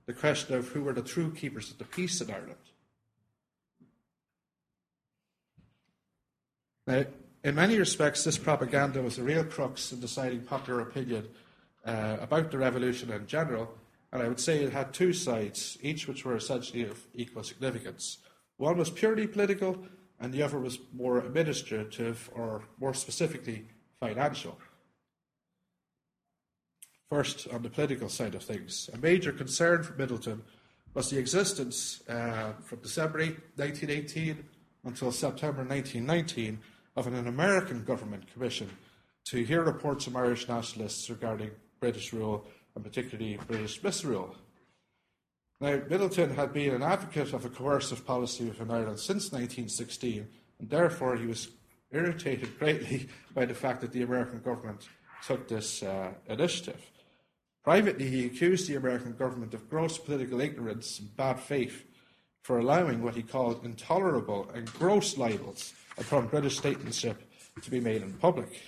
the 0.07 0.13
question 0.13 0.57
of 0.57 0.69
who 0.69 0.83
were 0.83 0.93
the 0.93 1.03
true 1.03 1.33
keepers 1.33 1.71
of 1.71 1.79
the 1.79 1.85
peace 1.85 2.21
in 2.21 2.31
Ireland. 2.31 2.57
Now, 6.91 7.05
in 7.45 7.55
many 7.55 7.79
respects, 7.79 8.25
this 8.25 8.37
propaganda 8.37 9.01
was 9.01 9.17
a 9.17 9.23
real 9.23 9.45
crux 9.45 9.93
in 9.93 10.01
deciding 10.01 10.41
popular 10.41 10.81
opinion 10.81 11.29
uh, 11.85 12.17
about 12.21 12.51
the 12.51 12.59
revolution 12.59 13.13
in 13.13 13.29
general, 13.29 13.73
and 14.13 14.21
I 14.21 14.27
would 14.27 14.41
say 14.41 14.59
it 14.59 14.73
had 14.73 14.93
two 14.93 15.13
sides, 15.13 15.79
each 15.83 16.09
which 16.09 16.25
were 16.25 16.35
essentially 16.35 16.83
of 16.83 17.01
equal 17.15 17.45
significance. 17.45 18.19
One 18.57 18.77
was 18.77 18.91
purely 18.91 19.29
political, 19.29 19.79
and 20.19 20.35
the 20.35 20.43
other 20.43 20.59
was 20.59 20.81
more 20.93 21.19
administrative, 21.19 22.29
or 22.35 22.65
more 22.81 22.93
specifically, 22.93 23.67
financial. 24.01 24.59
First, 27.09 27.47
on 27.53 27.63
the 27.63 27.71
political 27.71 28.09
side 28.09 28.35
of 28.35 28.43
things, 28.43 28.91
a 28.93 28.99
major 28.99 29.31
concern 29.31 29.85
for 29.85 29.93
Midleton 29.93 30.41
was 30.93 31.09
the 31.09 31.19
existence, 31.19 32.03
uh, 32.09 32.55
from 32.65 32.81
December 32.81 33.21
8, 33.21 33.29
1918 33.55 34.45
until 34.85 35.13
September 35.13 35.63
1919, 35.63 36.59
of 36.97 37.07
an 37.07 37.27
American 37.27 37.85
government 37.85 38.31
commission 38.33 38.69
to 39.27 39.45
hear 39.45 39.63
reports 39.63 40.05
from 40.05 40.17
Irish 40.17 40.49
nationalists 40.49 41.09
regarding 41.09 41.51
British 41.79 42.13
rule 42.13 42.47
and 42.75 42.85
particularly 42.85 43.39
British 43.47 43.83
misrule. 43.83 44.35
Now, 45.61 45.77
Midleton 45.77 46.35
had 46.35 46.53
been 46.53 46.75
an 46.75 46.83
advocate 46.83 47.33
of 47.33 47.45
a 47.45 47.51
coercive 47.51 48.07
policy 48.07 48.47
within 48.47 48.71
Ireland 48.71 48.99
since 48.99 49.31
1916, 49.31 50.27
and 50.59 50.71
therefore 50.71 51.17
he 51.17 51.27
was 51.27 51.49
irritated 51.91 52.59
greatly 52.59 53.09
by 53.35 53.45
the 53.45 53.55
fact 53.55 53.83
that 53.83 53.93
the 53.93 54.03
American 54.03 54.41
government 54.41 54.89
took 55.27 55.49
this 55.49 55.83
uh, 55.83 56.13
initiative. 56.29 56.81
Privately, 57.63 58.09
he 58.09 58.25
accused 58.25 58.69
the 58.69 58.77
American 58.77 59.13
government 59.13 59.53
of 59.53 59.69
gross 59.69 59.99
political 59.99 60.41
ignorance 60.41 60.99
and 60.99 61.15
bad 61.15 61.39
faith 61.39 61.85
for 62.43 62.59
allowing 62.59 63.03
what 63.03 63.15
he 63.15 63.23
called 63.23 63.65
intolerable 63.65 64.49
and 64.55 64.73
gross 64.75 65.19
libels 65.19 65.75
upon 66.01 66.27
British 66.27 66.59
statesmanship 66.59 67.23
to 67.63 67.71
be 67.71 67.81
made 67.81 68.03
in 68.03 68.13
public. 68.15 68.61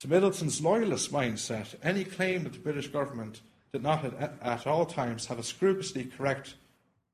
To 0.00 0.08
Midleton's 0.08 0.60
loyalist 0.60 1.12
mindset, 1.12 1.74
any 1.82 2.04
claim 2.04 2.44
that 2.44 2.52
the 2.52 2.58
British 2.58 2.88
government 2.88 3.40
did 3.72 3.82
not 3.82 4.04
at, 4.04 4.34
at 4.42 4.66
all 4.66 4.84
times 4.84 5.26
have 5.26 5.38
a 5.38 5.42
scrupulously 5.42 6.04
correct 6.04 6.54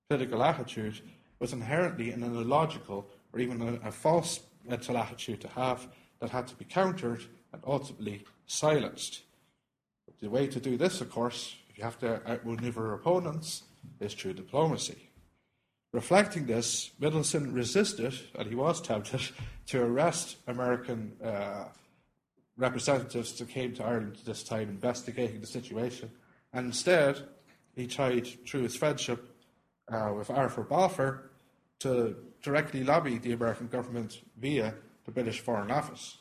political 0.09 0.43
attitude 0.43 1.01
was 1.39 1.53
inherently 1.53 2.11
an 2.11 2.23
illogical 2.23 3.09
or 3.33 3.41
even 3.41 3.63
a, 3.63 3.89
a 3.89 3.93
false 3.93 4.41
mental 4.69 4.97
attitude 4.97 5.41
to 5.41 5.49
have 5.49 5.89
that 6.21 6.31
had 6.31 6.47
to 6.47 6.55
be 6.55 6.65
countered 6.65 7.25
and 7.53 7.63
ultimately 7.67 8.25
silenced. 8.47 9.23
The 10.21 10.31
way 10.31 10.47
to 10.47 10.61
do 10.61 10.77
this, 10.77 11.01
of 11.01 11.11
course, 11.11 11.57
if 11.69 11.79
you 11.79 11.85
have 11.85 11.99
to 12.01 12.21
outmaneuver 12.29 12.95
opponents, 12.95 13.65
is 14.01 14.15
through 14.15 14.35
diplomacy. 14.35 15.09
Reflecting 15.93 16.47
this, 16.47 16.91
Midleton 17.01 17.55
resisted, 17.55 18.15
and 18.35 18.49
he 18.49 18.55
was 18.55 18.81
tempted, 18.81 19.21
to 19.67 19.83
arrest 19.83 20.37
American 20.47 21.13
uh, 21.23 21.65
representatives 22.57 23.39
that 23.39 23.49
came 23.49 23.75
to 23.75 23.85
Ireland 23.85 24.17
at 24.19 24.25
this 24.25 24.43
time 24.43 24.69
investigating 24.71 25.41
the 25.41 25.47
situation. 25.47 26.11
And 26.53 26.67
instead, 26.67 27.29
he 27.75 27.87
tried, 27.87 28.27
through 28.47 28.63
his 28.63 28.77
friendship 28.77 29.37
uh, 29.93 30.13
with 30.17 30.31
Arthur 30.31 30.63
Balfour, 30.63 31.31
to 31.81 32.17
directly 32.43 32.85
lobby 32.85 33.19
the 33.19 33.33
American 33.33 33.67
government 33.67 34.21
via 34.39 34.75
the 35.05 35.11
British 35.11 35.41
Foreign 35.41 35.71
Office. 35.71 36.17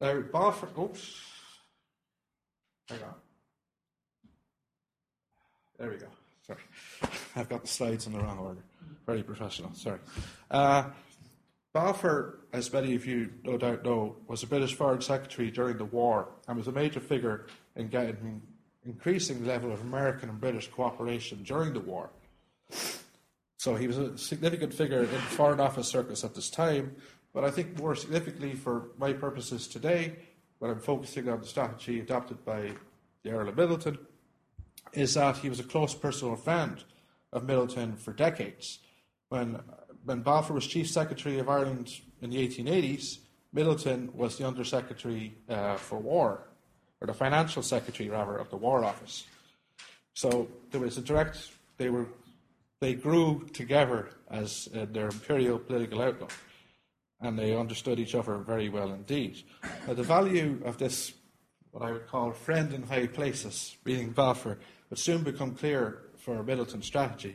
Now, 0.00 0.20
Balfour, 0.20 0.70
oops, 0.78 1.20
hang 2.88 3.02
on. 3.02 3.14
There 5.78 5.90
we 5.90 5.96
go. 5.96 6.06
Sorry. 6.46 6.60
I've 7.36 7.48
got 7.48 7.62
the 7.62 7.68
slides 7.68 8.06
in 8.06 8.12
the 8.12 8.20
wrong 8.20 8.38
order. 8.38 8.62
Very 9.06 9.22
professional, 9.22 9.72
sorry. 9.74 9.98
Uh, 10.50 10.84
Balfour, 11.72 12.38
as 12.52 12.72
many 12.72 12.94
of 12.94 13.04
you 13.06 13.32
no 13.42 13.58
doubt 13.58 13.84
know, 13.84 14.16
was 14.28 14.42
a 14.42 14.46
British 14.46 14.74
Foreign 14.74 15.00
Secretary 15.00 15.50
during 15.50 15.76
the 15.76 15.84
war 15.84 16.28
and 16.46 16.56
was 16.56 16.68
a 16.68 16.72
major 16.72 17.00
figure 17.00 17.46
in 17.76 17.88
getting 17.88 18.40
increasing 18.84 19.44
level 19.46 19.72
of 19.72 19.80
American 19.80 20.28
and 20.28 20.40
British 20.40 20.68
cooperation 20.68 21.42
during 21.42 21.72
the 21.72 21.80
war. 21.80 22.10
So 23.56 23.76
he 23.76 23.86
was 23.86 23.98
a 23.98 24.16
significant 24.18 24.74
figure 24.74 25.02
in 25.02 25.10
the 25.10 25.18
Foreign 25.18 25.58
Office 25.58 25.88
circus 25.88 26.22
at 26.22 26.34
this 26.34 26.50
time, 26.50 26.94
but 27.32 27.44
I 27.44 27.50
think 27.50 27.78
more 27.78 27.94
significantly 27.94 28.52
for 28.52 28.90
my 28.98 29.12
purposes 29.12 29.66
today, 29.66 30.16
when 30.58 30.70
I'm 30.70 30.80
focusing 30.80 31.28
on 31.28 31.40
the 31.40 31.46
strategy 31.46 32.00
adopted 32.00 32.44
by 32.44 32.72
the 33.22 33.30
Earl 33.30 33.48
of 33.48 33.56
Midleton, 33.56 33.98
is 34.94 35.14
that 35.14 35.38
he 35.38 35.48
was 35.48 35.60
a 35.60 35.64
close 35.64 35.94
personal 35.94 36.36
friend 36.36 36.82
of 37.32 37.42
Midleton 37.42 37.98
for 37.98 38.12
decades. 38.12 38.78
When, 39.28 39.60
when 40.04 40.22
Balfour 40.22 40.54
was 40.54 40.66
Chief 40.66 40.88
Secretary 40.88 41.38
of 41.38 41.48
Ireland 41.48 41.92
in 42.22 42.30
the 42.30 42.48
1880s, 42.48 43.18
Midleton 43.54 44.14
was 44.14 44.36
the 44.36 44.46
Under 44.46 44.64
Secretary 44.64 45.36
uh, 45.48 45.76
for 45.76 45.98
War, 45.98 46.42
or 47.00 47.06
the 47.06 47.14
Financial 47.14 47.62
Secretary, 47.62 48.08
rather, 48.08 48.36
of 48.36 48.50
the 48.50 48.56
War 48.56 48.84
Office. 48.84 49.24
So 50.14 50.48
there 50.70 50.80
was 50.80 50.98
a 50.98 51.02
direct, 51.02 51.50
they 51.76 51.90
were, 51.90 52.06
they 52.80 52.94
grew 52.94 53.46
together 53.52 54.10
as 54.30 54.68
uh, 54.74 54.86
their 54.90 55.06
imperial 55.06 55.58
political 55.58 56.02
outlook, 56.02 56.32
and 57.20 57.38
they 57.38 57.54
understood 57.54 57.98
each 57.98 58.14
other 58.14 58.38
very 58.38 58.68
well 58.68 58.92
indeed. 58.92 59.42
Now, 59.86 59.94
the 59.94 60.02
value 60.02 60.60
of 60.64 60.78
this, 60.78 61.12
what 61.70 61.84
I 61.84 61.92
would 61.92 62.06
call 62.08 62.32
friend 62.32 62.72
in 62.72 62.82
high 62.82 63.06
places, 63.06 63.76
being 63.84 64.10
Balfour, 64.10 64.58
would 64.94 65.00
soon 65.00 65.24
become 65.24 65.56
clear 65.56 66.02
for 66.16 66.44
Midleton's 66.44 66.86
strategy. 66.86 67.34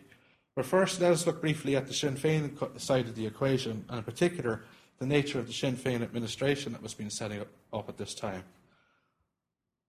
But 0.55 0.65
first, 0.65 1.01
let 1.01 1.11
us 1.11 1.27
look 1.27 1.41
briefly 1.41 1.75
at 1.75 1.87
the 1.87 1.93
Sinn 1.93 2.15
Féin 2.15 2.79
side 2.79 3.07
of 3.09 3.15
the 3.15 3.25
equation, 3.25 3.83
and 3.89 3.97
in 3.97 4.03
particular, 4.05 4.63
the 4.97 5.05
nature 5.05 5.39
of 5.39 5.47
the 5.47 5.51
Sinn 5.51 5.75
Féin 5.75 6.01
administration 6.01 6.71
that 6.71 6.81
was 6.81 6.93
being 6.93 7.09
set 7.09 7.33
up 7.73 7.89
at 7.89 7.97
this 7.97 8.15
time. 8.15 8.45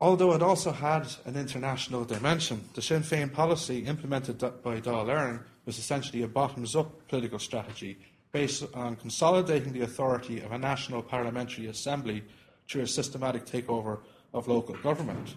Although 0.00 0.32
it 0.32 0.42
also 0.42 0.72
had 0.72 1.06
an 1.26 1.36
international 1.36 2.04
dimension, 2.04 2.68
the 2.74 2.82
Sinn 2.82 3.04
Féin 3.04 3.32
policy 3.32 3.84
implemented 3.86 4.40
by 4.40 4.80
Dáil 4.80 5.06
Éireann 5.06 5.44
was 5.64 5.78
essentially 5.78 6.22
a 6.22 6.26
bottoms 6.26 6.74
up 6.74 7.06
political 7.06 7.38
strategy 7.38 7.98
based 8.32 8.64
on 8.74 8.96
consolidating 8.96 9.72
the 9.72 9.82
authority 9.82 10.40
of 10.40 10.50
a 10.50 10.58
national 10.58 11.02
parliamentary 11.02 11.68
assembly 11.68 12.24
through 12.68 12.82
a 12.82 12.86
systematic 12.88 13.46
takeover 13.46 14.00
of 14.34 14.48
local 14.48 14.74
government. 14.78 15.36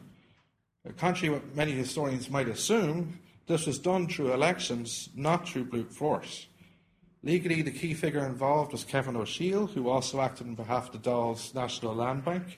Contrary 0.98 1.30
to 1.30 1.40
what 1.40 1.56
many 1.56 1.72
historians 1.72 2.30
might 2.30 2.50
assume, 2.50 3.18
this 3.48 3.66
was 3.66 3.80
done 3.80 4.08
through 4.08 4.34
elections, 4.34 5.10
not 5.16 5.48
through 5.48 5.64
brute 5.64 5.92
force. 5.92 6.48
Legally, 7.24 7.62
the 7.62 7.72
key 7.72 7.94
figure 7.94 8.26
involved 8.26 8.74
was 8.74 8.84
Kevin 8.84 9.16
O'Shiel, 9.16 9.68
who 9.68 9.90
also 9.90 10.20
acted 10.20 10.46
on 10.46 10.56
behalf 10.56 10.88
of 10.88 11.02
the 11.02 11.10
Dáil's 11.10 11.54
National 11.54 11.96
Land 11.96 12.26
Bank. 12.26 12.58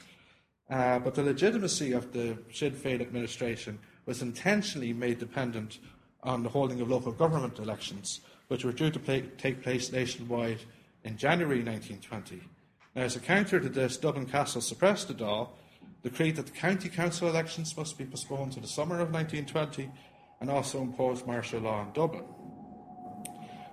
Uh, 0.72 0.98
but 0.98 1.14
the 1.14 1.22
legitimacy 1.22 1.92
of 1.92 2.12
the 2.14 2.36
Sinn 2.52 2.74
Féin 2.74 3.00
administration 3.00 3.78
was 4.08 4.24
intentionally 4.24 4.92
made 4.92 5.20
dependent 5.20 5.78
on 6.24 6.42
the 6.42 6.50
holding 6.50 6.82
of 6.82 6.90
local 6.90 7.12
government 7.12 7.60
elections, 7.60 8.22
which 8.48 8.66
were 8.66 8.72
due 8.72 8.90
to 8.90 9.00
play, 9.00 9.22
take 9.38 9.62
place 9.62 9.92
nationwide 9.92 10.62
in 11.04 11.16
January 11.16 11.64
1920. 11.64 12.42
Now, 12.96 13.04
as 13.04 13.16
a 13.16 13.20
counter 13.20 13.60
to 13.60 13.70
this, 13.70 13.98
Dublin 13.98 14.26
Castle 14.26 14.62
suppressed 14.62 15.10
the 15.10 15.14
Dáil 15.14 15.50
decreed 16.06 16.36
that 16.36 16.46
the 16.46 16.52
county 16.52 16.88
council 16.88 17.28
elections 17.28 17.76
must 17.76 17.98
be 17.98 18.06
postponed 18.06 18.52
to 18.52 18.60
the 18.60 18.68
summer 18.68 19.00
of 19.00 19.12
1920 19.12 19.90
and 20.40 20.52
also 20.52 20.80
imposed 20.80 21.26
martial 21.26 21.62
law 21.62 21.82
in 21.82 21.92
Dublin. 21.94 22.24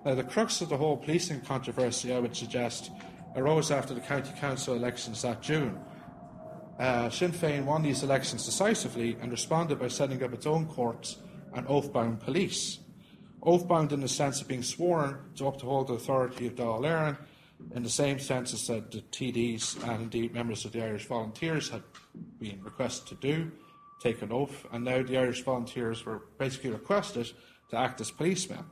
Now, 0.02 0.14
the 0.14 0.24
crux 0.24 0.62
of 0.62 0.70
the 0.70 0.78
whole 0.78 0.96
policing 0.96 1.42
controversy, 1.42 2.10
I 2.10 2.18
would 2.18 2.34
suggest, 2.34 2.90
arose 3.36 3.70
after 3.70 3.92
the 3.92 4.00
county 4.00 4.32
council 4.40 4.74
elections 4.74 5.20
that 5.20 5.42
June. 5.42 5.78
Uh, 6.80 7.10
Sinn 7.10 7.32
Féin 7.32 7.66
won 7.66 7.82
these 7.82 8.02
elections 8.02 8.46
decisively 8.46 9.18
and 9.20 9.30
responded 9.30 9.78
by 9.78 9.88
setting 9.88 10.22
up 10.22 10.32
its 10.32 10.46
own 10.46 10.64
courts 10.64 11.18
and 11.52 11.66
oath-bound 11.68 12.20
police. 12.20 12.78
Oath-bound 13.42 13.92
in 13.92 14.00
the 14.00 14.08
sense 14.08 14.40
of 14.40 14.48
being 14.48 14.62
sworn 14.62 15.18
to 15.36 15.48
uphold 15.48 15.88
the 15.88 15.94
authority 15.94 16.46
of 16.46 16.54
Dáil 16.54 16.80
Éireann 16.80 17.18
in 17.74 17.82
the 17.82 17.90
same 17.90 18.18
sense 18.18 18.52
as 18.52 18.66
that 18.66 18.90
the 18.90 19.00
TDs 19.00 19.82
and 19.88 20.02
indeed 20.02 20.34
members 20.34 20.64
of 20.64 20.72
the 20.72 20.82
Irish 20.82 21.06
Volunteers 21.06 21.68
had 21.68 21.82
been 22.38 22.62
requested 22.62 23.08
to 23.08 23.26
do, 23.26 23.50
take 24.00 24.22
an 24.22 24.32
oath, 24.32 24.66
and 24.72 24.84
now 24.84 25.02
the 25.02 25.18
Irish 25.18 25.42
Volunteers 25.42 26.04
were 26.04 26.22
basically 26.38 26.70
requested 26.70 27.30
to 27.70 27.78
act 27.78 28.00
as 28.00 28.10
policemen. 28.10 28.64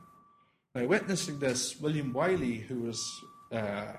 Now, 0.75 0.85
witnessing 0.85 1.39
this, 1.39 1.79
William 1.79 2.13
Wylie, 2.13 2.59
who 2.59 2.83
was, 2.83 3.21
uh, 3.51 3.93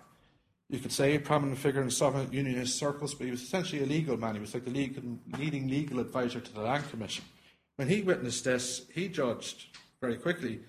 you 0.68 0.78
could 0.78 0.92
say, 0.92 1.16
a 1.16 1.20
prominent 1.20 1.58
figure 1.58 1.82
in 1.82 1.90
Southern 1.90 2.32
Unionist 2.32 2.78
circles, 2.78 3.14
but 3.14 3.26
he 3.26 3.30
was 3.30 3.42
essentially 3.42 3.82
a 3.82 3.86
legal 3.86 4.16
man. 4.16 4.34
He 4.34 4.40
was 4.40 4.54
like 4.54 4.64
the 4.64 4.70
legal, 4.70 5.02
leading 5.38 5.68
legal 5.68 6.00
advisor 6.00 6.40
to 6.40 6.52
the 6.52 6.60
Land 6.60 6.88
Commission. 6.88 7.24
When 7.76 7.88
he 7.88 8.02
witnessed 8.02 8.44
this, 8.44 8.86
he 8.94 9.08
judged 9.08 9.66
very 10.00 10.16
quickly, 10.16 10.60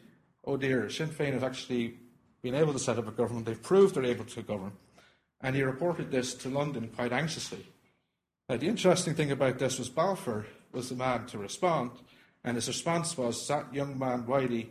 oh 0.46 0.58
dear, 0.58 0.90
Sinn 0.90 1.10
Féin 1.10 1.34
has 1.34 1.44
actually 1.44 1.96
been 2.44 2.56
able 2.56 2.74
to 2.74 2.80
set 2.80 3.00
up 3.00 3.08
a 3.08 3.12
government. 3.12 3.46
They've 3.46 3.62
proved 3.62 3.96
they're 3.96 4.04
able 4.04 4.26
to 4.26 4.42
govern. 4.44 4.74
And 5.42 5.56
he 5.56 5.64
reported 5.64 6.12
this 6.12 6.34
to 6.36 6.50
London 6.50 6.90
quite 6.94 7.14
anxiously. 7.14 7.66
Now, 8.50 8.58
the 8.58 8.68
interesting 8.68 9.16
thing 9.16 9.32
about 9.32 9.58
this 9.58 9.80
was 9.80 9.90
Balfour 9.90 10.46
was 10.74 10.90
the 10.90 10.96
man 10.96 11.26
to 11.28 11.38
respond, 11.38 11.92
and 12.44 12.56
his 12.56 12.68
response 12.68 13.18
was 13.18 13.48
that 13.48 13.74
young 13.74 13.98
man, 13.98 14.26
Wylie, 14.26 14.70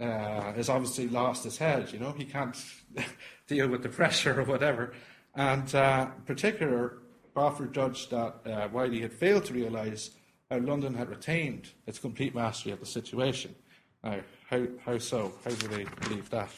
uh, 0.00 0.52
has 0.52 0.68
obviously 0.68 1.08
lost 1.08 1.44
his 1.44 1.58
head. 1.58 1.92
You 1.92 1.98
know, 1.98 2.12
he 2.12 2.24
can't 2.24 2.56
deal 3.46 3.68
with 3.68 3.82
the 3.82 3.88
pressure 3.88 4.40
or 4.40 4.44
whatever. 4.44 4.92
And 5.34 5.72
uh, 5.74 6.08
in 6.16 6.22
particular, 6.22 6.98
Balfour 7.34 7.66
judged 7.66 8.10
that 8.10 8.34
uh, 8.46 8.68
Wylie 8.72 9.02
had 9.02 9.12
failed 9.12 9.44
to 9.46 9.54
realise 9.54 10.10
how 10.50 10.58
London 10.58 10.94
had 10.94 11.10
retained 11.10 11.70
its 11.86 11.98
complete 11.98 12.34
mastery 12.34 12.72
of 12.72 12.80
the 12.80 12.86
situation. 12.86 13.54
Now, 14.02 14.20
how, 14.48 14.66
how 14.84 14.98
so? 14.98 15.32
How 15.44 15.50
do 15.50 15.68
they 15.68 15.84
believe 16.00 16.30
that? 16.30 16.48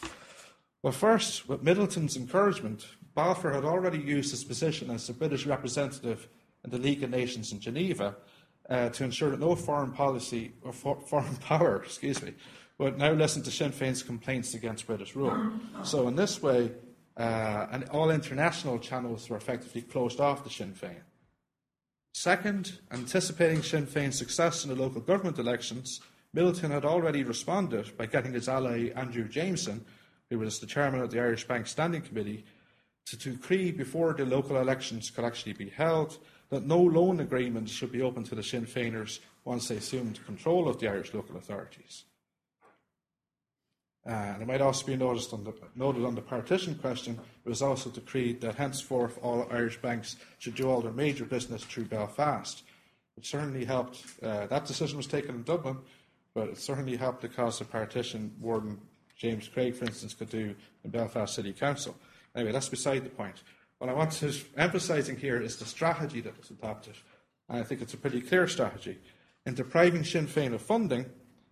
Well, 0.82 0.92
first, 0.92 1.48
with 1.48 1.62
Midleton's 1.62 2.16
encouragement, 2.16 2.86
Balfour 3.14 3.52
had 3.52 3.64
already 3.64 3.98
used 3.98 4.30
his 4.30 4.44
position 4.44 4.90
as 4.90 5.06
the 5.06 5.12
British 5.12 5.44
representative 5.44 6.28
in 6.64 6.70
the 6.70 6.78
League 6.78 7.02
of 7.02 7.10
Nations 7.10 7.52
in 7.52 7.60
Geneva 7.60 8.16
uh, 8.68 8.88
to 8.90 9.04
ensure 9.04 9.30
that 9.30 9.40
no 9.40 9.54
foreign 9.54 9.92
policy 9.92 10.52
or 10.62 10.72
for, 10.72 10.98
foreign 11.00 11.36
power, 11.48 11.82
excuse 11.82 12.22
me, 12.22 12.34
would 12.78 12.96
now 12.96 13.12
listen 13.12 13.42
to 13.42 13.50
Sinn 13.50 13.72
Féin's 13.72 14.02
complaints 14.02 14.54
against 14.54 14.86
British 14.86 15.14
rule. 15.14 15.52
So, 15.82 16.08
in 16.08 16.16
this 16.16 16.42
way, 16.42 16.72
uh, 17.16 17.66
and 17.72 17.84
all 17.90 18.10
international 18.10 18.78
channels 18.78 19.28
were 19.28 19.36
effectively 19.36 19.82
closed 19.82 20.18
off 20.18 20.44
to 20.44 20.50
Sinn 20.50 20.72
Féin. 20.72 21.02
Second, 22.14 22.78
anticipating 22.90 23.62
Sinn 23.62 23.86
Féin's 23.86 24.16
success 24.16 24.64
in 24.64 24.70
the 24.70 24.76
local 24.76 25.02
government 25.02 25.38
elections, 25.38 26.00
Midleton 26.34 26.70
had 26.70 26.84
already 26.86 27.22
responded 27.22 27.96
by 27.98 28.06
getting 28.06 28.32
his 28.32 28.48
ally 28.48 28.90
Andrew 28.96 29.28
Jameson, 29.28 29.84
who 30.30 30.38
was 30.38 30.58
the 30.58 30.66
chairman 30.66 31.00
of 31.00 31.10
the 31.10 31.20
Irish 31.20 31.46
Bank 31.46 31.66
Standing 31.66 32.02
Committee, 32.02 32.44
to 33.06 33.16
decree 33.16 33.72
before 33.72 34.14
the 34.14 34.24
local 34.24 34.58
elections 34.58 35.10
could 35.10 35.24
actually 35.24 35.52
be 35.52 35.68
held 35.68 36.18
that 36.50 36.66
no 36.66 36.78
loan 36.80 37.20
agreements 37.20 37.72
should 37.72 37.92
be 37.92 38.02
open 38.02 38.24
to 38.24 38.34
the 38.34 38.42
Sinn 38.42 38.66
Féiners 38.66 39.20
once 39.44 39.68
they 39.68 39.76
assumed 39.76 40.24
control 40.26 40.68
of 40.68 40.78
the 40.78 40.88
Irish 40.88 41.12
local 41.12 41.36
authorities. 41.36 42.04
Uh, 44.06 44.10
and 44.10 44.42
it 44.42 44.48
might 44.48 44.60
also 44.60 44.86
be 44.86 44.96
noticed 44.96 45.32
on 45.32 45.44
the, 45.44 45.52
noted 45.76 46.04
on 46.04 46.14
the 46.14 46.22
partition 46.22 46.74
question, 46.76 47.18
it 47.44 47.48
was 47.48 47.62
also 47.62 47.90
decreed 47.90 48.40
that 48.40 48.54
henceforth 48.54 49.18
all 49.22 49.46
Irish 49.50 49.80
banks 49.80 50.16
should 50.38 50.54
do 50.54 50.68
all 50.68 50.80
their 50.80 50.92
major 50.92 51.24
business 51.24 51.62
through 51.64 51.84
Belfast, 51.84 52.62
which 53.16 53.30
certainly 53.30 53.64
helped. 53.64 54.04
Uh, 54.22 54.46
that 54.46 54.64
decision 54.64 54.96
was 54.96 55.06
taken 55.06 55.34
in 55.34 55.42
Dublin, 55.42 55.78
but 56.34 56.48
it 56.48 56.58
certainly 56.58 56.96
helped 56.96 57.20
the 57.20 57.28
cause 57.28 57.60
of 57.60 57.70
partition 57.70 58.34
Warden 58.40 58.80
James 59.20 59.48
Craig, 59.48 59.74
for 59.74 59.84
instance, 59.84 60.14
could 60.14 60.30
do 60.30 60.54
in 60.82 60.90
Belfast 60.90 61.34
City 61.34 61.52
Council. 61.52 61.94
Anyway, 62.34 62.52
that's 62.52 62.70
beside 62.70 63.04
the 63.04 63.10
point. 63.10 63.42
what 63.78 63.90
I 63.90 63.92
want 63.92 64.12
to 64.12 64.34
emphasising 64.56 65.16
here 65.16 65.40
is 65.42 65.56
the 65.56 65.66
strategy 65.66 66.22
that 66.22 66.38
was 66.38 66.48
adopted. 66.48 66.94
And 67.48 67.58
I 67.58 67.62
think 67.62 67.82
it's 67.82 67.92
a 67.92 67.98
pretty 67.98 68.22
clear 68.22 68.48
strategy. 68.48 68.96
In 69.44 69.54
depriving 69.54 70.04
Sinn 70.04 70.26
Féin 70.26 70.54
of 70.54 70.62
funding, 70.62 71.04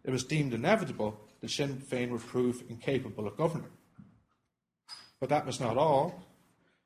it 0.02 0.10
was 0.10 0.24
deemed 0.24 0.54
inevitable 0.54 1.20
that 1.40 1.50
Sinn 1.50 1.76
Féin 1.76 2.08
would 2.08 2.26
prove 2.26 2.64
incapable 2.70 3.26
of 3.26 3.36
governing. 3.36 3.68
But 5.20 5.28
that 5.28 5.44
was 5.44 5.60
not 5.60 5.76
all. 5.76 6.22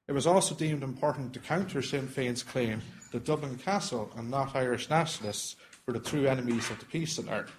It 0.08 0.12
was 0.12 0.26
also 0.26 0.54
deemed 0.56 0.82
important 0.82 1.32
to 1.34 1.38
counter 1.38 1.80
Sinn 1.80 2.08
Féin's 2.08 2.42
claim 2.42 2.82
that 3.12 3.24
Dublin 3.24 3.56
Castle 3.56 4.10
and 4.16 4.28
not 4.28 4.56
Irish 4.56 4.90
nationalists 4.90 5.54
were 5.86 5.92
the 5.92 6.00
true 6.00 6.26
enemies 6.26 6.70
of 6.70 6.80
the 6.80 6.86
peace 6.86 7.18
in 7.18 7.28
Ireland. 7.28 7.52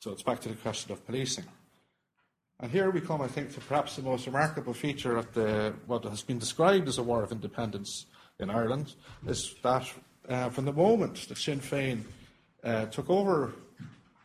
So 0.00 0.10
it's 0.10 0.24
back 0.24 0.40
to 0.40 0.48
the 0.48 0.56
question 0.56 0.90
of 0.90 1.06
policing. 1.06 1.44
And 2.62 2.70
here 2.70 2.90
we 2.92 3.00
come, 3.00 3.20
I 3.20 3.26
think, 3.26 3.52
to 3.54 3.60
perhaps 3.60 3.96
the 3.96 4.02
most 4.02 4.24
remarkable 4.24 4.72
feature 4.72 5.16
of 5.16 5.34
the, 5.34 5.74
what 5.86 6.04
has 6.04 6.22
been 6.22 6.38
described 6.38 6.86
as 6.86 6.96
a 6.96 7.02
war 7.02 7.24
of 7.24 7.32
independence 7.32 8.06
in 8.38 8.50
Ireland, 8.50 8.94
is 9.26 9.56
that 9.64 9.92
uh, 10.28 10.48
from 10.48 10.66
the 10.66 10.72
moment 10.72 11.28
that 11.28 11.38
Sinn 11.38 11.58
Féin 11.58 12.02
uh, 12.62 12.86
took 12.86 13.10
over 13.10 13.52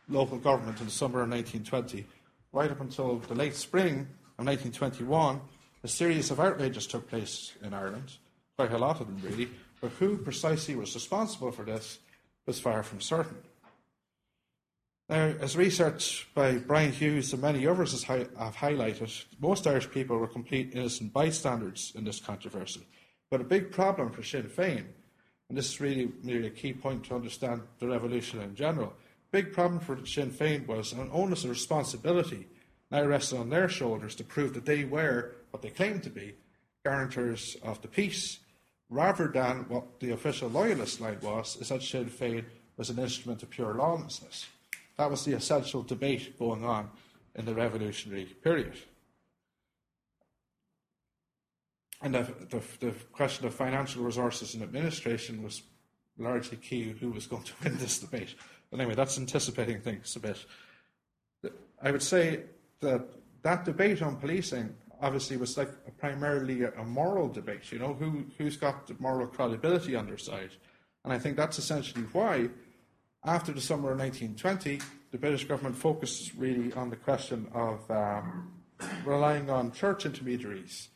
local 0.08 0.38
government 0.38 0.78
in 0.78 0.84
the 0.86 0.92
summer 0.92 1.22
of 1.22 1.28
1920, 1.28 2.06
right 2.52 2.70
up 2.70 2.80
until 2.80 3.18
the 3.18 3.34
late 3.34 3.56
spring 3.56 4.06
of 4.38 4.46
1921, 4.46 5.40
a 5.82 5.88
series 5.88 6.30
of 6.30 6.38
outrages 6.38 6.86
took 6.86 7.08
place 7.08 7.54
in 7.64 7.74
Ireland, 7.74 8.18
quite 8.56 8.70
a 8.70 8.78
lot 8.78 9.00
of 9.00 9.08
them 9.08 9.18
really, 9.20 9.50
but 9.80 9.90
who 9.98 10.16
precisely 10.16 10.76
was 10.76 10.94
responsible 10.94 11.50
for 11.50 11.64
this 11.64 11.98
was 12.46 12.60
far 12.60 12.84
from 12.84 13.00
certain. 13.00 13.38
Now, 15.10 15.32
as 15.40 15.56
research 15.56 16.28
by 16.34 16.58
Brian 16.58 16.92
Hughes 16.92 17.32
and 17.32 17.40
many 17.40 17.66
others 17.66 18.02
have 18.02 18.56
highlighted, 18.56 19.24
most 19.40 19.66
Irish 19.66 19.90
people 19.90 20.18
were 20.18 20.28
complete 20.28 20.74
innocent 20.74 21.14
bystanders 21.14 21.92
in 21.94 22.04
this 22.04 22.20
controversy. 22.20 22.86
But 23.30 23.40
a 23.40 23.44
big 23.44 23.72
problem 23.72 24.10
for 24.10 24.22
Sinn 24.22 24.50
Féin, 24.54 24.84
and 25.48 25.56
this 25.56 25.70
is 25.70 25.80
really, 25.80 26.12
really 26.22 26.48
a 26.48 26.50
key 26.50 26.74
point 26.74 27.04
to 27.04 27.14
understand 27.14 27.62
the 27.78 27.88
revolution 27.88 28.42
in 28.42 28.54
general, 28.54 28.92
big 29.30 29.54
problem 29.54 29.80
for 29.80 30.04
Sinn 30.04 30.30
Féin 30.30 30.66
was 30.66 30.92
an 30.92 31.08
onus 31.10 31.44
of 31.44 31.50
responsibility 31.50 32.46
now 32.90 33.02
rested 33.04 33.38
on 33.38 33.48
their 33.48 33.68
shoulders 33.68 34.14
to 34.16 34.24
prove 34.24 34.52
that 34.52 34.66
they 34.66 34.84
were 34.84 35.36
what 35.52 35.62
they 35.62 35.70
claimed 35.70 36.02
to 36.02 36.10
be 36.10 36.34
guarantors 36.84 37.56
of 37.62 37.80
the 37.80 37.88
peace, 37.88 38.40
rather 38.90 39.28
than 39.28 39.64
what 39.68 40.00
the 40.00 40.10
official 40.10 40.50
loyalist 40.50 41.00
line 41.00 41.18
was, 41.22 41.56
is 41.56 41.70
that 41.70 41.82
Sinn 41.82 42.10
Féin 42.10 42.44
was 42.76 42.90
an 42.90 42.98
instrument 42.98 43.42
of 43.42 43.48
pure 43.48 43.72
lawlessness. 43.72 44.46
That 44.98 45.10
was 45.10 45.24
the 45.24 45.32
essential 45.32 45.82
debate 45.82 46.38
going 46.38 46.64
on 46.64 46.90
in 47.34 47.44
the 47.44 47.54
revolutionary 47.54 48.24
period. 48.24 48.76
And 52.02 52.14
the, 52.14 52.28
the, 52.50 52.62
the, 52.80 52.92
question 53.12 53.46
of 53.46 53.54
financial 53.54 54.02
resources 54.04 54.54
and 54.54 54.62
administration 54.62 55.42
was 55.42 55.62
largely 56.16 56.56
key 56.56 56.94
who 57.00 57.10
was 57.10 57.26
going 57.26 57.44
to 57.44 57.52
win 57.64 57.76
this 57.78 57.98
debate. 57.98 58.34
But 58.70 58.80
anyway, 58.80 58.94
that's 58.94 59.18
anticipating 59.18 59.80
things 59.80 60.14
a 60.16 60.20
bit. 60.20 60.44
I 61.80 61.90
would 61.90 62.02
say 62.02 62.42
that 62.80 63.02
that 63.42 63.64
debate 63.64 64.02
on 64.02 64.16
policing 64.16 64.74
obviously 65.00 65.36
was 65.36 65.56
like 65.56 65.70
a 65.86 65.90
primarily 65.92 66.64
a, 66.64 66.84
moral 66.84 67.28
debate. 67.28 67.70
You 67.70 67.78
know, 67.78 67.94
who 67.94 68.24
who's 68.36 68.56
got 68.56 68.88
the 68.88 68.96
moral 68.98 69.28
credibility 69.28 69.94
on 69.94 70.06
their 70.06 70.18
side, 70.18 70.50
and 71.04 71.12
I 71.12 71.18
think 71.18 71.36
that's 71.36 71.58
essentially 71.58 72.04
why, 72.12 72.48
after 73.28 73.52
the 73.52 73.60
summer 73.60 73.92
of 73.92 73.98
1920, 73.98 74.80
the 75.10 75.18
British 75.18 75.44
government 75.44 75.76
focused 75.76 76.32
really 76.36 76.72
on 76.72 76.88
the 76.88 76.96
question 76.96 77.46
of 77.52 77.88
um, 77.90 78.50
relying 79.04 79.50
on 79.50 79.70
church 79.70 80.06
intermediaries 80.06 80.88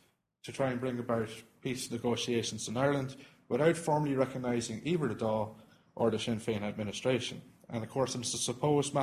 to 0.42 0.50
try 0.50 0.70
and 0.70 0.80
bring 0.80 0.98
about 0.98 1.28
peace 1.60 1.90
negotiations 1.90 2.68
in 2.68 2.76
Ireland 2.78 3.16
without 3.50 3.76
formally 3.76 4.14
recognising 4.14 4.80
either 4.84 5.08
the 5.08 5.14
Dáil 5.14 5.56
or 5.94 6.10
the 6.10 6.18
Sinn 6.18 6.40
Féin 6.40 6.62
administration. 6.62 7.42
And 7.68 7.84
of 7.84 7.90
course, 7.90 8.14
in 8.14 8.22
a 8.22 8.24
supposed 8.24 8.94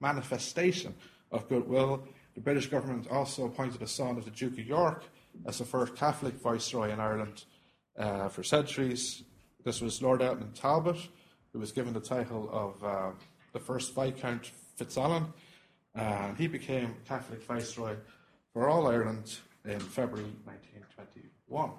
manifestation 0.00 0.94
of 1.32 1.48
goodwill 1.48 2.04
the 2.36 2.40
British 2.40 2.68
government 2.68 3.08
also 3.10 3.46
appointed 3.46 3.82
a 3.82 3.86
son 3.88 4.16
of 4.16 4.24
the 4.24 4.30
Duke 4.30 4.52
of 4.52 4.64
York 4.64 5.02
as 5.44 5.58
the 5.58 5.64
first 5.64 5.96
Catholic 5.96 6.34
viceroy 6.34 6.92
in 6.92 7.00
Ireland 7.00 7.46
uh, 7.98 8.28
for 8.28 8.44
centuries. 8.44 9.24
This 9.64 9.80
was 9.80 10.00
Lord 10.00 10.22
Edmund 10.22 10.54
Talbot, 10.54 10.98
who 11.52 11.58
was 11.58 11.72
given 11.72 11.92
the 11.92 12.00
title 12.00 12.48
of 12.52 12.84
uh, 12.84 13.10
the 13.52 13.58
first 13.58 13.94
Viscount 13.94 14.50
Fitzalan, 14.78 15.32
and 15.94 16.36
he 16.36 16.46
became 16.46 16.94
Catholic 17.06 17.42
viceroy 17.42 17.96
for 18.52 18.68
all 18.68 18.86
Ireland 18.86 19.38
in 19.64 19.80
February 19.80 20.30
1921. 20.44 21.70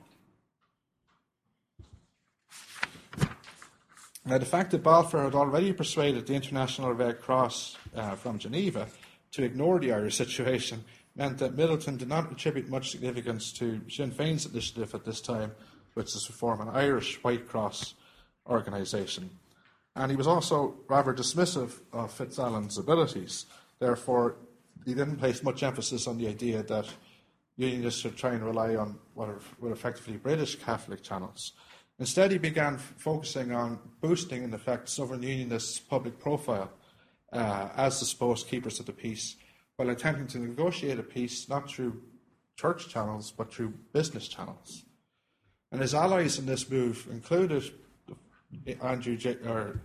Now, 4.26 4.38
the 4.38 4.46
fact 4.46 4.72
that 4.72 4.84
Balfour 4.84 5.24
had 5.24 5.34
already 5.34 5.74
persuaded 5.74 6.28
the 6.28 6.36
International 6.36 6.94
Red 6.94 7.22
Cross 7.22 7.78
uh, 7.96 8.16
from 8.16 8.38
Geneva 8.38 8.88
to 9.32 9.44
ignore 9.44 9.80
the 9.80 9.92
Irish 9.92 10.18
situation 10.18 10.84
meant 11.16 11.38
that 11.40 11.56
Midleton 11.56 11.98
did 11.98 12.10
not 12.10 12.32
attribute 12.32 12.70
much 12.70 12.92
significance 12.92 13.52
to 13.54 13.82
Sinn 13.90 14.12
Féin's 14.12 14.46
initiative 14.46 14.94
at 14.94 15.06
this 15.06 15.22
time, 15.22 15.52
which 15.94 16.08
is 16.16 16.24
to 16.28 16.34
form 16.34 16.62
an 16.62 16.70
Irish 16.70 17.22
White 17.24 17.48
Cross 17.48 17.96
organisation. 18.46 19.30
And 19.96 20.12
he 20.12 20.18
was 20.18 20.28
also 20.28 20.76
rather 20.88 21.14
dismissive 21.14 21.80
of 21.92 22.12
Fitzalan's 22.18 22.78
abilities. 22.78 23.46
Therefore, 23.80 24.36
he 24.86 24.94
didn't 24.94 25.18
place 25.18 25.44
much 25.44 25.64
emphasis 25.64 26.08
on 26.08 26.18
the 26.18 26.28
idea 26.28 26.64
that 26.64 26.88
Unionists 27.58 28.00
should 28.00 28.16
try 28.16 28.32
and 28.32 28.44
rely 28.44 28.76
on 28.78 28.98
what 29.16 29.30
were 29.60 29.74
effectively 29.74 30.16
British 30.16 30.56
Catholic 30.56 31.04
channels. 31.04 31.52
Instead, 32.00 32.32
he 32.32 32.38
began 32.38 32.76
f- 32.76 32.94
focusing 32.98 33.52
on 33.52 33.78
boosting, 34.00 34.44
in 34.44 34.54
effect, 34.54 34.88
Southern 34.88 35.22
Unionists' 35.22 35.78
public 35.78 36.18
profile 36.20 36.72
uh, 37.34 37.68
as 37.76 38.00
the 38.00 38.06
supposed 38.06 38.48
keepers 38.48 38.80
of 38.80 38.86
the 38.86 38.94
peace, 38.94 39.36
while 39.76 39.90
attempting 39.90 40.28
to 40.28 40.40
negotiate 40.40 41.00
a 41.00 41.04
peace 41.04 41.50
not 41.50 41.70
through 41.70 42.02
church 42.56 42.88
channels 42.88 43.32
but 43.32 43.54
through 43.54 43.74
business 43.92 44.30
channels. 44.30 44.84
And 45.72 45.82
his 45.82 45.94
allies 45.94 46.40
in 46.40 46.46
this 46.46 46.70
move 46.70 47.08
included 47.12 47.72
Andrew, 48.76 49.16
J- 49.16 49.38
or 49.46 49.82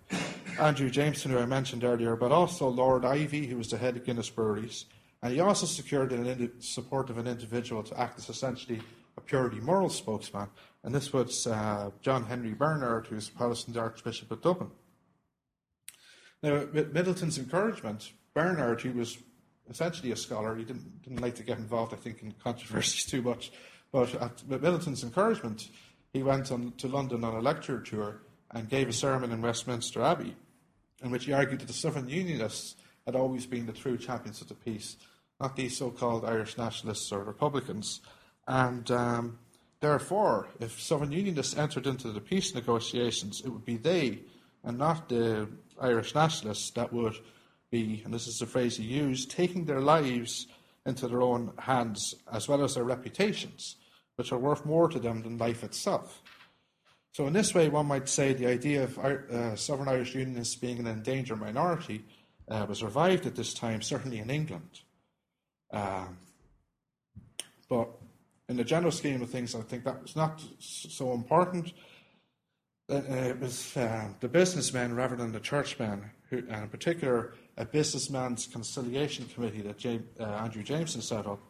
Andrew 0.59 0.91
Jameson, 0.91 1.31
who 1.31 1.39
I 1.39 1.47
mentioned 1.47 1.85
earlier, 1.85 2.17
but 2.17 2.33
also 2.33 2.69
Lord 2.69 3.03
Iveagh, 3.03 3.49
who 3.49 3.57
was 3.57 3.71
the 3.71 3.79
head 3.79 3.97
of 3.97 4.05
Guinness 4.05 4.31
Breweries. 4.31 4.87
And 5.23 5.33
he 5.33 5.41
also 5.41 5.67
secured 5.67 6.11
the 6.11 6.51
support 6.59 7.11
of 7.11 7.19
an 7.19 7.27
individual 7.27 7.83
to 7.85 7.99
act 7.99 8.19
as 8.19 8.29
essentially 8.29 8.81
a 9.17 9.21
purely 9.21 9.61
moral 9.61 9.89
spokesman, 9.89 10.49
and 10.83 10.95
this 10.95 11.13
was 11.13 11.47
uh, 11.47 11.91
John 12.03 12.25
Henry 12.25 12.53
Bernard, 12.53 13.07
who's 13.07 13.29
the 13.29 13.37
Protestant 13.37 13.77
Archbishop 13.77 14.31
of 14.31 14.43
Dublin. 14.43 14.71
Now, 16.43 16.67
with 16.73 16.93
Midleton's 16.93 17.39
encouragement, 17.39 18.13
Bernard, 18.35 18.81
who 18.83 18.93
was 18.93 19.17
essentially 19.71 20.13
a 20.13 20.17
scholar, 20.17 20.57
he 20.57 20.65
didn't, 20.65 21.03
didn't 21.03 21.23
like 21.23 21.37
to 21.37 21.43
get 21.43 21.59
involved, 21.59 21.95
I 21.95 21.97
think, 21.97 22.23
in 22.23 22.33
controversies 22.33 23.05
too 23.11 23.23
much, 23.23 23.53
but 23.93 24.15
at, 24.17 24.43
with 24.47 24.63
Midleton's 24.63 25.05
encouragement, 25.05 25.69
he 26.13 26.23
went 26.23 26.53
on 26.53 26.73
to 26.79 26.89
London 26.89 27.25
on 27.25 27.35
a 27.35 27.41
lecture 27.41 27.81
tour 27.81 28.21
and 28.55 28.69
gave 28.69 28.89
a 28.89 28.93
sermon 28.93 29.33
in 29.33 29.43
Westminster 29.43 30.03
Abbey, 30.03 30.37
in 31.03 31.11
which 31.11 31.27
he 31.27 31.33
argued 31.33 31.61
that 31.61 31.67
the 31.67 31.73
Southern 31.73 32.09
Unionists 32.09 32.77
had 33.05 33.17
always 33.17 33.47
been 33.47 33.67
the 33.67 33.73
true 33.73 33.99
champions 33.99 34.41
of 34.41 34.49
the 34.49 34.55
peace, 34.55 34.97
not 35.41 35.57
these 35.57 35.77
so 35.77 35.91
called 35.91 36.25
Irish 36.25 36.57
nationalists 36.57 37.13
or 37.13 37.23
Republicans. 37.25 38.01
And 38.47 38.91
um, 38.91 39.39
therefore, 39.81 40.49
if 40.61 40.81
Southern 40.81 41.13
Unionists 41.13 41.57
entered 41.57 41.87
into 41.87 42.13
the 42.13 42.21
peace 42.21 42.55
negotiations, 42.55 43.43
it 43.45 43.49
would 43.49 43.65
be 43.65 43.77
they 43.77 44.21
and 44.63 44.79
not 44.79 45.09
the 45.09 45.49
Irish 45.81 46.15
nationalists 46.15 46.71
that 46.71 46.93
would 46.93 47.17
be, 47.71 48.03
and 48.05 48.15
this 48.15 48.27
is 48.27 48.39
the 48.39 48.47
phrase 48.47 48.77
he 48.77 48.85
used, 48.85 49.31
taking 49.31 49.65
their 49.65 49.81
lives 49.81 50.47
into 50.87 51.09
their 51.09 51.23
own 51.23 51.53
hands 51.59 52.15
as 52.33 52.49
well 52.49 52.63
as 52.63 52.75
their 52.75 52.85
reputations, 52.85 53.77
which 54.17 54.33
are 54.33 54.39
worth 54.39 54.65
more 54.65 54.89
to 54.89 54.99
them 54.99 55.23
than 55.23 55.39
life 55.39 55.65
itself. 55.65 56.23
So, 57.15 57.27
in 57.27 57.33
this 57.33 57.55
way, 57.55 57.69
one 57.71 57.87
might 57.87 58.09
say 58.09 58.35
the 58.35 58.47
idea 58.47 58.85
of 58.85 58.99
uh, 58.99 59.57
Southern 59.57 59.89
Irish 59.89 60.15
Unionists 60.15 60.57
being 60.57 60.79
an 60.79 60.87
endangered 60.87 61.41
minority 61.41 62.05
uh, 62.49 62.67
was 62.69 62.83
revived 62.83 63.25
at 63.25 63.35
this 63.35 63.55
time, 63.55 63.81
certainly 63.81 64.19
in 64.19 64.29
England. 64.29 64.81
Um, 65.73 66.19
but 67.69 67.89
in 68.49 68.57
the 68.57 68.65
general 68.65 68.93
scheme 68.93 69.23
of 69.23 69.31
things, 69.31 69.55
I 69.55 69.63
think 69.63 69.85
that 69.85 70.03
was 70.03 70.17
not 70.17 70.43
so 70.59 71.13
important 71.13 71.73
uh, 72.91 72.97
it 73.09 73.41
was 73.41 73.77
uh, 73.77 74.09
the 74.21 74.29
businessmen 74.29 74.95
rather 74.95 75.17
than 75.17 75.33
the 75.33 75.41
churchmen, 75.41 76.11
who, 76.29 76.39
and 76.39 76.65
in 76.65 76.69
particular, 76.69 77.35
a 77.57 77.65
businessman's 77.65 78.47
conciliation 78.47 79.27
committee 79.27 79.63
that 79.63 79.79
James, 79.79 80.05
uh, 80.21 80.25
Andrew 80.25 80.63
Jameson 80.63 81.01
set 81.01 81.27
up, 81.27 81.41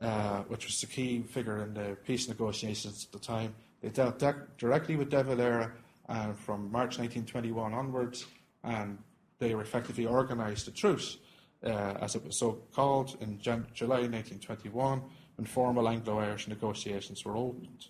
uh, 0.00 0.40
which 0.42 0.66
was 0.66 0.80
the 0.80 0.86
key 0.86 1.22
figure 1.22 1.62
in 1.62 1.74
the 1.74 1.96
peace 2.06 2.28
negotiations 2.28 3.04
at 3.04 3.12
the 3.12 3.18
time. 3.24 3.54
They 3.82 3.90
dealt 3.90 4.18
de- 4.18 4.46
directly 4.58 4.96
with 4.96 5.10
De 5.10 5.22
Valera 5.22 5.72
uh, 6.08 6.32
from 6.32 6.70
March 6.70 6.98
1921 6.98 7.74
onwards, 7.74 8.26
and 8.64 8.98
they 9.38 9.52
effectively 9.52 10.06
organised 10.06 10.68
a 10.68 10.70
truce, 10.70 11.18
uh, 11.64 11.94
as 12.00 12.14
it 12.14 12.24
was 12.24 12.38
so 12.38 12.62
called, 12.72 13.16
in 13.20 13.40
July 13.40 14.06
1921, 14.08 15.02
when 15.36 15.46
formal 15.46 15.88
Anglo 15.88 16.18
Irish 16.20 16.46
negotiations 16.46 17.24
were 17.24 17.36
opened. 17.36 17.86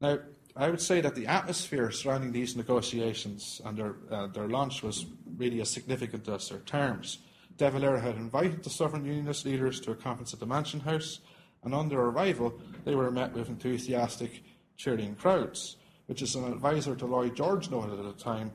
Now, 0.00 0.18
I 0.56 0.70
would 0.70 0.80
say 0.80 1.02
that 1.02 1.14
the 1.14 1.26
atmosphere 1.26 1.90
surrounding 1.90 2.32
these 2.32 2.56
negotiations 2.56 3.60
and 3.64 3.76
their, 3.76 3.96
uh, 4.10 4.26
their 4.28 4.48
launch 4.48 4.82
was 4.82 5.04
really 5.36 5.60
as 5.60 5.68
significant 5.68 6.26
as 6.28 6.48
their 6.48 6.60
terms. 6.60 7.18
De 7.58 7.70
Valera 7.70 8.00
had 8.00 8.16
invited 8.16 8.62
the 8.62 8.70
Southern 8.70 9.04
Unionist 9.04 9.44
leaders 9.44 9.80
to 9.80 9.90
a 9.90 9.94
conference 9.94 10.32
at 10.32 10.40
the 10.40 10.46
Mansion 10.46 10.80
House, 10.80 11.20
and 11.62 11.74
on 11.74 11.88
their 11.88 12.00
arrival, 12.00 12.58
they 12.84 12.94
were 12.94 13.10
met 13.10 13.32
with 13.34 13.48
enthusiastic, 13.48 14.42
cheering 14.76 15.14
crowds, 15.14 15.76
which, 16.06 16.22
is 16.22 16.34
an 16.34 16.44
advisor 16.52 16.94
to 16.94 17.06
Lloyd 17.06 17.34
George 17.34 17.70
noted 17.70 17.98
at 17.98 18.16
the 18.16 18.22
time, 18.22 18.52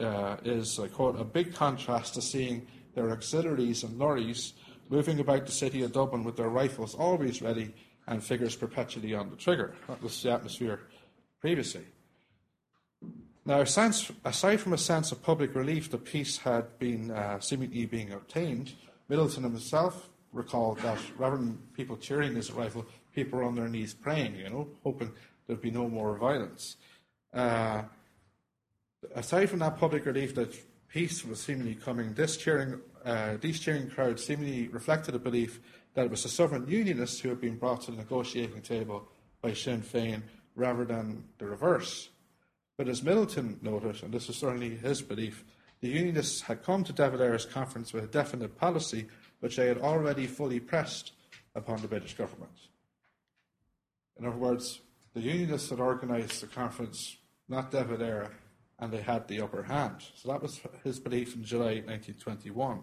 uh, 0.00 0.36
is, 0.44 0.78
I 0.78 0.88
quote, 0.88 1.20
a 1.20 1.24
big 1.24 1.54
contrast 1.54 2.14
to 2.14 2.22
seeing 2.22 2.66
their 2.94 3.10
auxiliaries 3.10 3.82
and 3.82 3.98
lorries 3.98 4.54
moving 4.88 5.20
about 5.20 5.46
the 5.46 5.52
city 5.52 5.82
of 5.82 5.92
Dublin 5.92 6.24
with 6.24 6.36
their 6.36 6.48
rifles 6.48 6.94
always 6.94 7.42
ready 7.42 7.74
and 8.06 8.22
figures 8.22 8.54
perpetually 8.54 9.14
on 9.14 9.30
the 9.30 9.36
trigger. 9.36 9.74
That 9.88 10.02
was 10.02 10.22
the 10.22 10.32
atmosphere 10.32 10.80
previously. 11.40 11.84
Now, 13.46 13.64
sense, 13.64 14.10
aside 14.24 14.60
from 14.60 14.72
a 14.72 14.78
sense 14.78 15.12
of 15.12 15.22
public 15.22 15.54
relief 15.54 15.90
that 15.90 16.04
peace 16.04 16.38
had 16.38 16.78
been 16.78 17.10
uh, 17.10 17.40
seemingly 17.40 17.84
being 17.84 18.12
obtained, 18.12 18.72
Midleton 19.10 19.42
himself 19.42 20.08
recalled 20.32 20.78
that 20.78 20.98
rather 21.18 21.36
than 21.36 21.58
people 21.74 21.96
cheering 21.96 22.34
his 22.34 22.50
arrival, 22.50 22.86
people 23.14 23.38
were 23.38 23.44
on 23.44 23.54
their 23.54 23.68
knees 23.68 23.92
praying, 23.94 24.34
you 24.36 24.48
know, 24.48 24.68
hoping 24.82 25.12
there'd 25.46 25.60
be 25.60 25.70
no 25.70 25.88
more 25.88 26.16
violence. 26.16 26.76
Uh, 27.32 27.82
aside 29.14 29.50
from 29.50 29.58
that 29.60 29.78
public 29.78 30.06
relief 30.06 30.34
that 30.34 30.54
peace 30.88 31.24
was 31.24 31.40
seemingly 31.40 31.74
coming, 31.74 32.14
this 32.14 32.36
cheering, 32.36 32.80
uh, 33.04 33.36
these 33.40 33.60
cheering 33.60 33.90
crowds 33.90 34.24
seemingly 34.24 34.68
reflected 34.68 35.14
a 35.14 35.18
belief 35.18 35.60
that 35.94 36.06
it 36.06 36.10
was 36.10 36.22
the 36.22 36.28
southern 36.28 36.66
unionists 36.68 37.20
who 37.20 37.28
had 37.28 37.40
been 37.40 37.56
brought 37.56 37.82
to 37.82 37.90
the 37.90 37.96
negotiating 37.96 38.62
table 38.62 39.08
by 39.40 39.52
Sinn 39.52 39.82
Féin 39.82 40.22
rather 40.56 40.84
than 40.84 41.24
the 41.38 41.46
reverse. 41.46 42.10
But 42.76 42.88
as 42.88 43.02
Midleton 43.02 43.62
noted, 43.62 44.02
and 44.02 44.12
this 44.12 44.26
was 44.28 44.36
certainly 44.36 44.76
his 44.76 45.02
belief, 45.02 45.44
the 45.80 45.88
Unionists 45.88 46.40
had 46.40 46.62
come 46.62 46.82
to 46.84 46.92
De 46.92 47.10
Valera's 47.10 47.44
conference 47.44 47.92
with 47.92 48.04
a 48.04 48.08
definite 48.08 48.56
policy 48.56 49.06
which 49.40 49.56
they 49.56 49.66
had 49.66 49.78
already 49.78 50.26
fully 50.26 50.58
pressed 50.58 51.12
upon 51.54 51.80
the 51.82 51.88
British 51.88 52.16
government. 52.16 52.52
In 54.18 54.26
other 54.26 54.36
words, 54.36 54.80
the 55.14 55.20
Unionists 55.20 55.70
had 55.70 55.80
organised 55.80 56.40
the 56.40 56.46
conference, 56.48 57.16
not 57.48 57.70
De 57.70 57.84
Valera, 57.84 58.30
and 58.78 58.92
they 58.92 59.00
had 59.00 59.28
the 59.28 59.40
upper 59.40 59.62
hand. 59.62 59.96
So 60.16 60.32
that 60.32 60.42
was 60.42 60.60
his 60.82 60.98
belief 60.98 61.36
in 61.36 61.44
July 61.44 61.82
1921. 61.86 62.82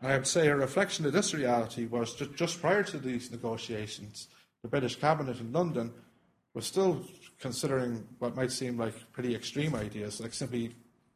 And 0.00 0.12
I 0.12 0.16
would 0.16 0.26
say 0.26 0.48
a 0.48 0.56
reflection 0.56 1.06
of 1.06 1.12
this 1.12 1.32
reality 1.32 1.86
was 1.86 2.14
just, 2.14 2.34
just 2.34 2.60
prior 2.60 2.82
to 2.82 2.98
these 2.98 3.30
negotiations, 3.30 4.28
the 4.62 4.68
British 4.68 4.96
cabinet 4.96 5.38
in 5.38 5.52
London 5.52 5.92
was 6.54 6.66
still 6.66 7.04
considering 7.38 8.06
what 8.18 8.36
might 8.36 8.50
seem 8.50 8.76
like 8.76 8.94
pretty 9.12 9.34
extreme 9.34 9.74
ideas, 9.76 10.20
like 10.20 10.34
simply 10.34 10.74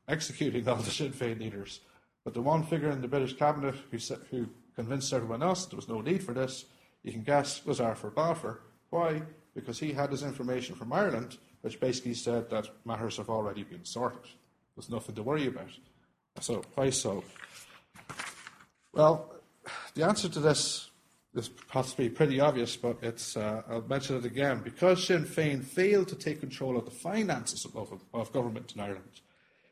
executing 0.08 0.68
all 0.68 0.76
the 0.76 0.90
Sinn 0.90 1.12
Féin 1.12 1.40
leaders. 1.40 1.80
But 2.24 2.34
the 2.34 2.42
one 2.42 2.64
figure 2.64 2.90
in 2.90 3.00
the 3.00 3.08
British 3.08 3.36
cabinet 3.36 3.74
who, 3.90 3.98
who 4.30 4.48
convinced 4.74 5.12
everyone 5.12 5.42
else 5.42 5.66
there 5.66 5.76
was 5.76 5.88
no 5.88 6.00
need 6.00 6.22
for 6.22 6.32
this, 6.32 6.64
you 7.02 7.12
can 7.12 7.22
guess, 7.22 7.64
was 7.64 7.80
Arthur 7.80 8.10
Balfour. 8.10 8.60
Why? 8.90 9.22
Because 9.56 9.80
he 9.80 9.92
had 9.92 10.10
his 10.10 10.22
information 10.22 10.76
from 10.76 10.92
Ireland, 10.92 11.38
which 11.62 11.80
basically 11.80 12.14
said 12.14 12.50
that 12.50 12.68
matters 12.84 13.16
have 13.16 13.30
already 13.30 13.64
been 13.64 13.84
sorted. 13.84 14.30
There's 14.76 14.90
nothing 14.90 15.14
to 15.16 15.22
worry 15.22 15.46
about. 15.46 15.70
So, 16.40 16.62
why 16.74 16.90
so? 16.90 17.24
Well, 18.92 19.34
the 19.94 20.04
answer 20.04 20.28
to 20.28 20.40
this 20.40 20.90
is 21.34 21.48
possibly 21.48 22.10
pretty 22.10 22.38
obvious, 22.38 22.76
but 22.76 22.98
it's, 23.02 23.36
uh, 23.36 23.62
I'll 23.68 23.82
mention 23.82 24.16
it 24.16 24.26
again. 24.26 24.60
Because 24.62 25.04
Sinn 25.04 25.24
Féin 25.24 25.64
failed 25.64 26.08
to 26.08 26.16
take 26.16 26.40
control 26.40 26.76
of 26.76 26.84
the 26.84 26.90
finances 26.90 27.66
of, 27.74 28.00
of 28.12 28.32
government 28.32 28.72
in 28.74 28.82
Ireland, 28.82 29.20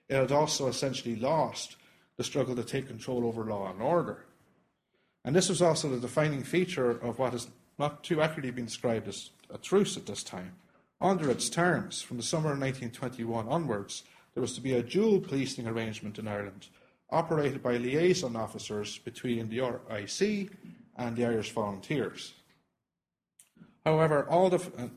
it 0.08 0.16
had 0.16 0.32
also 0.32 0.68
essentially 0.68 1.16
lost 1.16 1.76
the 2.16 2.24
struggle 2.24 2.56
to 2.56 2.64
take 2.64 2.86
control 2.86 3.26
over 3.26 3.44
law 3.44 3.70
and 3.70 3.82
order. 3.82 4.24
And 5.24 5.34
this 5.36 5.48
was 5.48 5.62
also 5.62 5.88
the 5.88 6.00
defining 6.00 6.42
feature 6.42 6.90
of 6.90 7.18
what 7.18 7.32
has 7.32 7.48
not 7.78 8.04
too 8.04 8.20
accurately 8.20 8.50
been 8.50 8.66
described 8.66 9.08
as 9.08 9.30
a 9.50 9.58
truce 9.58 9.96
at 9.96 10.06
this 10.06 10.22
time. 10.22 10.52
Under 11.00 11.30
its 11.30 11.50
terms, 11.50 12.00
from 12.00 12.16
the 12.16 12.22
summer 12.22 12.52
of 12.52 12.60
1921 12.60 13.48
onwards, 13.48 14.04
there 14.32 14.40
was 14.40 14.54
to 14.54 14.60
be 14.60 14.74
a 14.74 14.82
dual 14.82 15.20
policing 15.20 15.66
arrangement 15.66 16.18
in 16.18 16.28
Ireland, 16.28 16.68
operated 17.10 17.62
by 17.62 17.76
liaison 17.76 18.36
officers 18.36 18.98
between 18.98 19.48
the 19.48 19.60
RIC 19.60 20.50
and 20.96 21.16
the 21.16 21.24
Irish 21.24 21.52
Volunteers. 21.52 22.34
However, 23.84 24.26
all 24.28 24.50
the, 24.50 24.58
uh, 24.78 24.88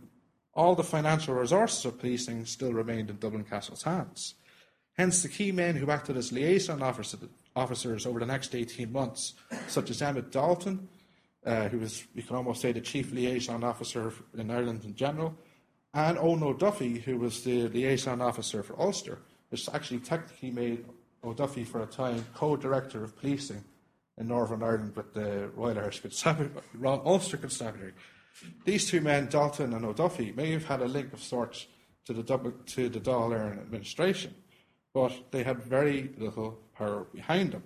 all 0.53 0.75
the 0.75 0.83
financial 0.83 1.35
resources 1.35 1.85
of 1.85 1.99
policing 1.99 2.45
still 2.45 2.73
remained 2.73 3.09
in 3.09 3.17
Dublin 3.17 3.43
Castle's 3.43 3.83
hands. 3.83 4.35
Hence, 4.97 5.21
the 5.21 5.29
key 5.29 5.51
men 5.51 5.75
who 5.75 5.91
acted 5.91 6.17
as 6.17 6.31
liaison 6.31 6.81
officers 6.81 8.05
over 8.05 8.19
the 8.19 8.25
next 8.25 8.55
18 8.55 8.91
months, 8.91 9.33
such 9.67 9.91
as 9.91 10.01
Emmet 10.01 10.31
Dalton, 10.31 10.89
uh, 11.47 11.69
who 11.69 11.79
was, 11.79 12.05
you 12.13 12.21
can 12.21 12.35
almost 12.35 12.61
say, 12.61 12.71
the 12.73 12.81
chief 12.81 13.11
liaison 13.11 13.63
officer 13.63 14.13
in 14.37 14.51
Ireland 14.51 14.83
in 14.83 14.93
general, 14.95 15.33
and 15.93 16.17
Owen 16.19 16.57
Duffy, 16.57 16.99
who 16.99 17.17
was 17.17 17.43
the 17.43 17.69
liaison 17.69 18.21
officer 18.21 18.61
for 18.61 18.79
Ulster, 18.79 19.19
which 19.49 19.67
actually 19.73 19.99
technically 19.99 20.51
made 20.51 20.85
O'Duffy 21.23 21.63
for 21.63 21.81
a 21.81 21.85
time 21.85 22.25
co 22.35 22.55
director 22.55 23.03
of 23.03 23.15
policing 23.17 23.63
in 24.17 24.27
Northern 24.27 24.61
Ireland 24.61 24.95
with 24.95 25.13
the 25.13 25.49
Royal 25.55 25.79
Irish 25.79 26.01
Constabulary, 26.01 26.51
Ulster 26.83 27.37
Constabulary. 27.37 27.93
These 28.65 28.89
two 28.89 29.01
men, 29.01 29.27
Dalton 29.27 29.73
and 29.73 29.85
O'Duffy, 29.85 30.33
may 30.33 30.51
have 30.51 30.65
had 30.65 30.81
a 30.81 30.87
link 30.87 31.13
of 31.13 31.23
sorts 31.23 31.67
to 32.05 32.13
the, 32.13 32.23
to 32.23 32.89
the 32.89 32.99
Dáil 32.99 33.59
administration, 33.59 34.35
but 34.93 35.11
they 35.31 35.43
had 35.43 35.63
very 35.63 36.11
little 36.17 36.59
power 36.77 37.07
behind 37.13 37.53
them. 37.53 37.63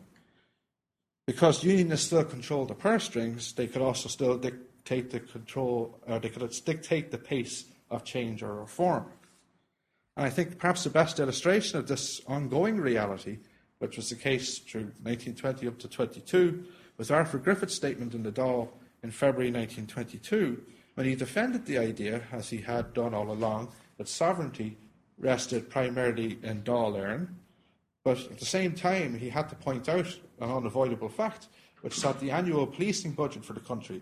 Because 1.27 1.63
unionists 1.63 2.07
still 2.07 2.23
control 2.23 2.65
the 2.65 2.73
purse 2.73 3.05
strings, 3.05 3.53
they 3.53 3.67
could 3.67 3.81
also 3.81 4.09
still 4.09 4.37
dictate 4.37 5.11
the 5.11 5.19
control, 5.19 5.99
or 6.07 6.19
they 6.19 6.29
could 6.29 6.49
dictate 6.65 7.11
the 7.11 7.17
pace 7.17 7.65
of 7.89 8.03
change 8.03 8.41
or 8.43 8.55
reform. 8.55 9.05
And 10.17 10.25
I 10.25 10.29
think 10.29 10.57
perhaps 10.57 10.83
the 10.83 10.89
best 10.89 11.19
illustration 11.19 11.79
of 11.79 11.87
this 11.87 12.21
ongoing 12.27 12.77
reality 12.77 13.37
which 13.81 13.97
was 13.97 14.09
the 14.09 14.15
case 14.15 14.59
through 14.59 14.91
1920 15.01 15.67
up 15.67 15.79
to 15.79 15.87
22, 15.87 16.63
was 16.97 17.09
Arthur 17.09 17.39
Griffith's 17.39 17.73
statement 17.73 18.13
in 18.13 18.21
the 18.21 18.31
Dáil 18.31 18.69
in 19.01 19.09
February 19.09 19.49
1922 19.49 20.61
when 20.93 21.07
he 21.07 21.15
defended 21.15 21.65
the 21.65 21.79
idea, 21.79 22.21
as 22.31 22.47
he 22.47 22.57
had 22.57 22.93
done 22.93 23.15
all 23.15 23.31
along, 23.31 23.69
that 23.97 24.07
sovereignty 24.07 24.77
rested 25.17 25.67
primarily 25.67 26.37
in 26.43 26.61
Éireann, 26.61 27.27
but 28.03 28.19
at 28.19 28.37
the 28.37 28.45
same 28.45 28.73
time 28.73 29.17
he 29.17 29.29
had 29.29 29.49
to 29.49 29.55
point 29.55 29.89
out 29.89 30.15
an 30.41 30.51
unavoidable 30.51 31.09
fact, 31.09 31.47
which 31.81 31.95
is 31.95 32.03
that 32.03 32.19
the 32.19 32.31
annual 32.31 32.67
policing 32.67 33.13
budget 33.13 33.45
for 33.45 33.53
the 33.53 33.59
country 33.59 34.01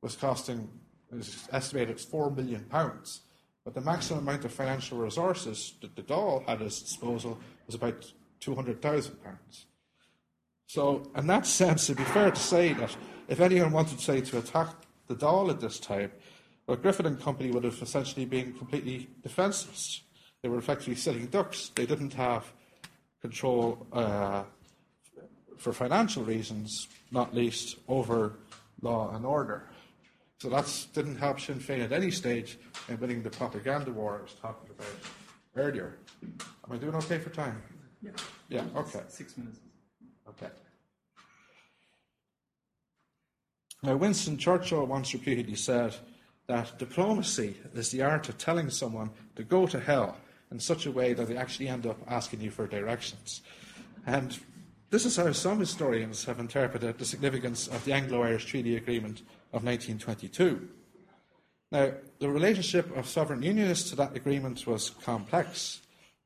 was 0.00 0.16
costing, 0.16 0.68
is 1.12 1.48
estimated, 1.52 1.98
£4 1.98 2.34
million. 2.34 2.64
But 2.70 3.74
the 3.74 3.80
maximum 3.80 4.20
amount 4.20 4.44
of 4.44 4.52
financial 4.52 4.98
resources 4.98 5.74
that 5.80 5.96
the 5.96 6.02
Dáil 6.02 6.46
had 6.46 6.60
at 6.60 6.66
its 6.66 6.82
disposal 6.82 7.38
was 7.66 7.74
about 7.74 8.12
£200,000. 8.40 9.10
So, 10.66 11.10
in 11.16 11.26
that 11.26 11.46
sense, 11.46 11.84
it'd 11.84 11.98
be 11.98 12.04
fair 12.04 12.30
to 12.30 12.40
say 12.40 12.72
that 12.74 12.96
if 13.28 13.40
anyone 13.40 13.72
wanted, 13.72 14.00
say, 14.00 14.20
to 14.20 14.38
attack 14.38 14.68
the 15.06 15.14
Dáil 15.14 15.50
at 15.50 15.60
this 15.60 15.78
time, 15.78 16.10
well, 16.66 16.76
Griffith 16.76 17.06
and 17.06 17.20
Company 17.20 17.50
would 17.50 17.64
have 17.64 17.80
essentially 17.82 18.24
been 18.24 18.52
completely 18.54 19.08
defenceless. 19.22 20.02
They 20.42 20.48
were 20.48 20.58
effectively 20.58 20.94
sitting 20.94 21.26
ducks. 21.26 21.70
They 21.74 21.86
didn't 21.86 22.14
have 22.14 22.52
control 23.20 23.86
uh, 23.92 24.44
for 25.64 25.72
financial 25.72 26.22
reasons, 26.22 26.88
not 27.10 27.34
least 27.34 27.78
over 27.88 28.34
law 28.82 29.14
and 29.16 29.24
order. 29.24 29.64
So 30.38 30.50
that 30.50 30.86
didn't 30.92 31.16
help 31.16 31.40
Sinn 31.40 31.58
Féin 31.58 31.82
at 31.82 31.90
any 31.90 32.10
stage 32.10 32.58
in 32.88 33.00
winning 33.00 33.22
the 33.22 33.30
propaganda 33.30 33.90
war 33.90 34.18
I 34.18 34.22
was 34.22 34.34
talking 34.34 34.68
about 34.68 34.94
earlier. 35.56 35.96
Am 36.22 36.70
I 36.70 36.76
doing 36.76 36.94
okay 36.96 37.18
for 37.18 37.30
time? 37.30 37.62
Yeah. 38.02 38.10
Yeah, 38.50 38.64
okay. 38.76 39.00
Six 39.08 39.38
minutes. 39.38 39.58
Okay. 40.28 40.50
Now, 43.82 43.96
Winston 43.96 44.36
Churchill 44.36 44.84
once 44.84 45.14
repeatedly 45.14 45.56
said 45.56 45.96
that 46.46 46.78
diplomacy 46.78 47.56
is 47.72 47.90
the 47.90 48.02
art 48.02 48.28
of 48.28 48.36
telling 48.36 48.68
someone 48.68 49.10
to 49.36 49.42
go 49.42 49.66
to 49.66 49.80
hell 49.80 50.18
in 50.50 50.60
such 50.60 50.84
a 50.84 50.92
way 50.92 51.14
that 51.14 51.26
they 51.26 51.38
actually 51.38 51.68
end 51.68 51.86
up 51.86 51.98
asking 52.06 52.42
you 52.42 52.50
for 52.50 52.66
directions. 52.66 53.40
And 54.06 54.38
this 54.94 55.04
is 55.04 55.16
how 55.16 55.32
some 55.32 55.58
historians 55.58 56.24
have 56.24 56.38
interpreted 56.38 56.96
the 56.96 57.04
significance 57.04 57.66
of 57.66 57.84
the 57.84 57.92
Anglo 57.92 58.22
Irish 58.22 58.44
Treaty 58.44 58.76
Agreement 58.76 59.22
of 59.52 59.64
1922. 59.64 60.68
Now, 61.72 61.94
the 62.20 62.30
relationship 62.30 62.96
of 62.96 63.08
southern 63.08 63.42
unionists 63.42 63.90
to 63.90 63.96
that 63.96 64.14
agreement 64.14 64.64
was 64.68 64.90
complex. 64.90 65.80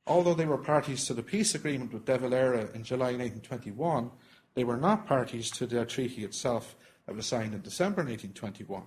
Although 0.07 0.35
they 0.35 0.45
were 0.45 0.59
parties 0.59 1.07
to 1.07 1.15
the 1.15 1.23
peace 1.23 1.55
agreement 1.55 1.95
with 1.95 2.05
De 2.05 2.19
Valera 2.19 2.69
in 2.75 2.85
July 2.85 3.13
1921, 3.13 4.11
they 4.53 4.65
were 4.65 4.77
not 4.77 5.07
parties 5.07 5.51
to 5.53 5.67
the 5.67 5.87
treaty 5.87 6.23
itself 6.23 6.77
that 7.07 7.17
was 7.17 7.25
signed 7.25 7.55
in 7.55 7.63
December 7.63 8.03
1921. 8.03 8.83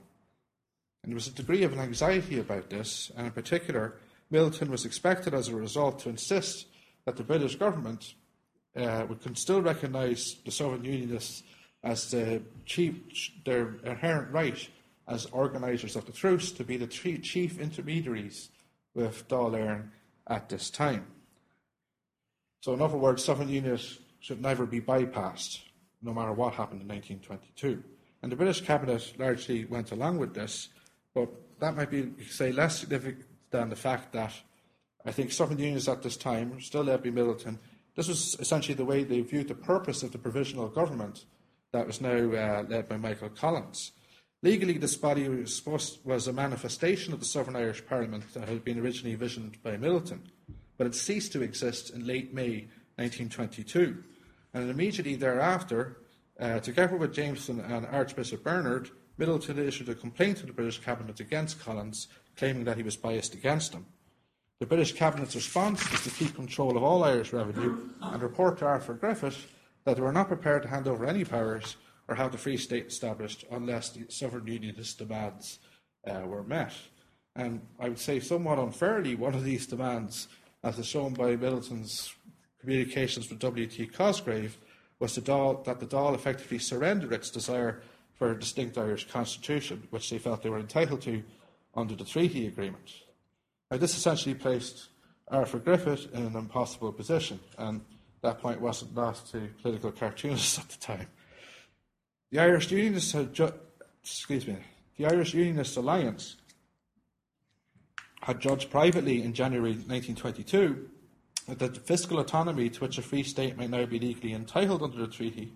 And 1.01 1.11
there 1.11 1.15
was 1.15 1.25
a 1.25 1.31
degree 1.31 1.63
of 1.63 1.75
anxiety 1.75 2.37
about 2.37 2.69
this, 2.69 3.11
and 3.17 3.25
in 3.25 3.33
particular, 3.33 3.95
Midleton 4.31 4.69
was 4.69 4.85
expected 4.85 5.33
as 5.33 5.47
a 5.47 5.55
result 5.55 5.97
to 6.01 6.09
insist 6.09 6.67
that 7.05 7.17
the 7.17 7.23
British 7.23 7.55
government 7.55 8.13
uh, 8.75 9.05
can 9.21 9.35
still 9.35 9.61
recognise 9.61 10.37
the 10.45 10.51
Southern 10.51 10.83
Unionists 10.83 11.43
as 11.83 12.11
the 12.11 12.41
chief, 12.65 12.95
their 13.43 13.75
inherent 13.83 14.31
right 14.31 14.69
as 15.07 15.25
organisers 15.27 15.95
of 15.95 16.05
the 16.05 16.11
truce 16.11 16.51
to 16.51 16.63
be 16.63 16.77
the 16.77 16.87
three 16.87 17.17
chief 17.17 17.59
intermediaries 17.59 18.49
with 18.93 19.27
Éireann 19.27 19.89
at 20.27 20.49
this 20.49 20.69
time. 20.69 21.07
So, 22.61 22.73
in 22.73 22.81
other 22.81 22.97
words, 22.97 23.23
Soviet 23.23 23.49
unions 23.49 23.99
should 24.19 24.41
never 24.41 24.65
be 24.65 24.79
bypassed, 24.79 25.61
no 26.01 26.13
matter 26.13 26.31
what 26.31 26.53
happened 26.53 26.81
in 26.81 26.87
1922. 26.87 27.83
And 28.21 28.31
the 28.31 28.35
British 28.35 28.61
cabinet 28.61 29.13
largely 29.17 29.65
went 29.65 29.91
along 29.91 30.19
with 30.19 30.35
this, 30.35 30.69
but 31.15 31.29
that 31.59 31.75
might 31.75 31.89
be, 31.89 32.11
say, 32.29 32.51
less 32.51 32.79
significant 32.79 33.25
than 33.49 33.69
the 33.69 33.75
fact 33.75 34.13
that 34.13 34.33
I 35.03 35.11
think 35.11 35.31
Soviet 35.31 35.59
unions 35.59 35.89
at 35.89 36.03
this 36.03 36.17
time, 36.17 36.61
still 36.61 36.85
by 36.85 36.97
Midleton, 36.97 37.57
this 37.95 38.07
was 38.07 38.35
essentially 38.39 38.75
the 38.75 38.85
way 38.85 39.03
they 39.03 39.21
viewed 39.21 39.47
the 39.47 39.55
purpose 39.55 40.03
of 40.03 40.11
the 40.11 40.17
provisional 40.17 40.67
government 40.67 41.25
that 41.71 41.87
was 41.87 42.01
now 42.01 42.09
uh, 42.09 42.63
led 42.67 42.87
by 42.87 42.97
Michael 42.97 43.29
Collins. 43.29 43.91
Legally, 44.43 44.77
this 44.77 44.95
body 44.95 45.29
was, 45.29 45.99
was 46.03 46.27
a 46.27 46.33
manifestation 46.33 47.13
of 47.13 47.19
the 47.19 47.25
Southern 47.25 47.55
Irish 47.55 47.85
Parliament 47.85 48.23
that 48.33 48.49
had 48.49 48.63
been 48.63 48.79
originally 48.79 49.13
envisioned 49.13 49.61
by 49.61 49.77
Midleton, 49.77 50.19
but 50.77 50.87
it 50.87 50.95
ceased 50.95 51.31
to 51.33 51.43
exist 51.43 51.91
in 51.91 52.07
late 52.07 52.33
May 52.33 52.67
1922. 52.95 54.03
And 54.53 54.69
immediately 54.69 55.15
thereafter, 55.15 55.97
uh, 56.39 56.59
together 56.59 56.97
with 56.97 57.13
Jameson 57.13 57.59
and 57.59 57.85
Archbishop 57.85 58.43
Bernard, 58.43 58.89
Midleton 59.19 59.59
issued 59.59 59.89
a 59.89 59.95
complaint 59.95 60.37
to 60.37 60.47
the 60.47 60.53
British 60.53 60.79
Cabinet 60.79 61.19
against 61.19 61.59
Collins, 61.59 62.07
claiming 62.35 62.63
that 62.63 62.77
he 62.77 62.83
was 62.83 62.97
biased 62.97 63.35
against 63.35 63.73
him. 63.73 63.85
The 64.61 64.67
British 64.67 64.91
Cabinet's 64.91 65.33
response 65.33 65.91
was 65.91 66.03
to 66.03 66.11
keep 66.11 66.35
control 66.35 66.77
of 66.77 66.83
all 66.83 67.03
Irish 67.03 67.33
revenue 67.33 67.79
and 67.99 68.21
report 68.21 68.59
to 68.59 68.67
Arthur 68.67 68.93
Griffith 68.93 69.51
that 69.85 69.95
they 69.95 70.03
were 70.03 70.11
not 70.11 70.27
prepared 70.27 70.61
to 70.61 70.69
hand 70.69 70.87
over 70.87 71.03
any 71.03 71.25
powers 71.25 71.77
or 72.07 72.13
have 72.13 72.31
the 72.31 72.37
Free 72.37 72.57
State 72.57 72.85
established 72.85 73.43
unless 73.49 73.89
the 73.89 74.05
southern 74.09 74.45
unionist 74.45 74.99
demands 74.99 75.57
uh, 76.07 76.27
were 76.27 76.43
met. 76.43 76.73
And 77.35 77.61
I 77.79 77.89
would 77.89 77.97
say, 77.97 78.19
somewhat 78.19 78.59
unfairly, 78.59 79.15
one 79.15 79.33
of 79.33 79.43
these 79.43 79.65
demands, 79.65 80.27
as 80.63 80.77
is 80.77 80.85
shown 80.85 81.15
by 81.15 81.35
Midleton's 81.35 82.13
communications 82.59 83.31
with 83.31 83.39
W.T. 83.39 83.87
Cosgrave, 83.87 84.59
was 84.99 85.15
the 85.15 85.21
Dáil, 85.21 85.65
that 85.65 85.79
the 85.79 85.87
Dáil 85.87 86.13
effectively 86.13 86.59
surrender 86.59 87.11
its 87.11 87.31
desire 87.31 87.81
for 88.13 88.29
a 88.29 88.39
distinct 88.39 88.77
Irish 88.77 89.09
constitution, 89.09 89.87
which 89.89 90.11
they 90.11 90.19
felt 90.19 90.43
they 90.43 90.51
were 90.51 90.59
entitled 90.59 91.01
to 91.01 91.23
under 91.73 91.95
the 91.95 92.05
treaty 92.05 92.45
agreement. 92.45 92.91
Now, 93.71 93.77
this 93.77 93.95
essentially 93.95 94.35
placed 94.35 94.89
Arthur 95.29 95.59
Griffith 95.59 96.13
in 96.13 96.25
an 96.25 96.35
impossible 96.35 96.91
position, 96.91 97.39
and 97.57 97.79
that 98.21 98.39
point 98.39 98.59
wasn't 98.59 98.93
lost 98.93 99.31
to 99.31 99.47
political 99.61 99.93
cartoonists 99.93 100.59
at 100.59 100.67
the 100.67 100.77
time. 100.77 101.07
The 102.31 102.39
Irish 102.39 102.69
Unionists 102.69 103.13
had 103.13 103.33
ju- 103.33 103.53
excuse 104.03 104.45
me, 104.45 104.57
the 104.97 105.05
Irish 105.05 105.33
Unionist 105.33 105.77
Alliance 105.77 106.35
had 108.21 108.41
judged 108.41 108.69
privately 108.69 109.23
in 109.23 109.33
January 109.33 109.71
1922 109.71 110.89
that 111.47 111.73
the 111.73 111.79
fiscal 111.79 112.19
autonomy 112.19 112.69
to 112.69 112.81
which 112.81 112.97
a 112.97 113.01
free 113.01 113.23
state 113.23 113.57
might 113.57 113.69
now 113.69 113.85
be 113.85 113.99
legally 113.99 114.33
entitled 114.33 114.83
under 114.83 114.97
the 114.97 115.07
treaty 115.07 115.53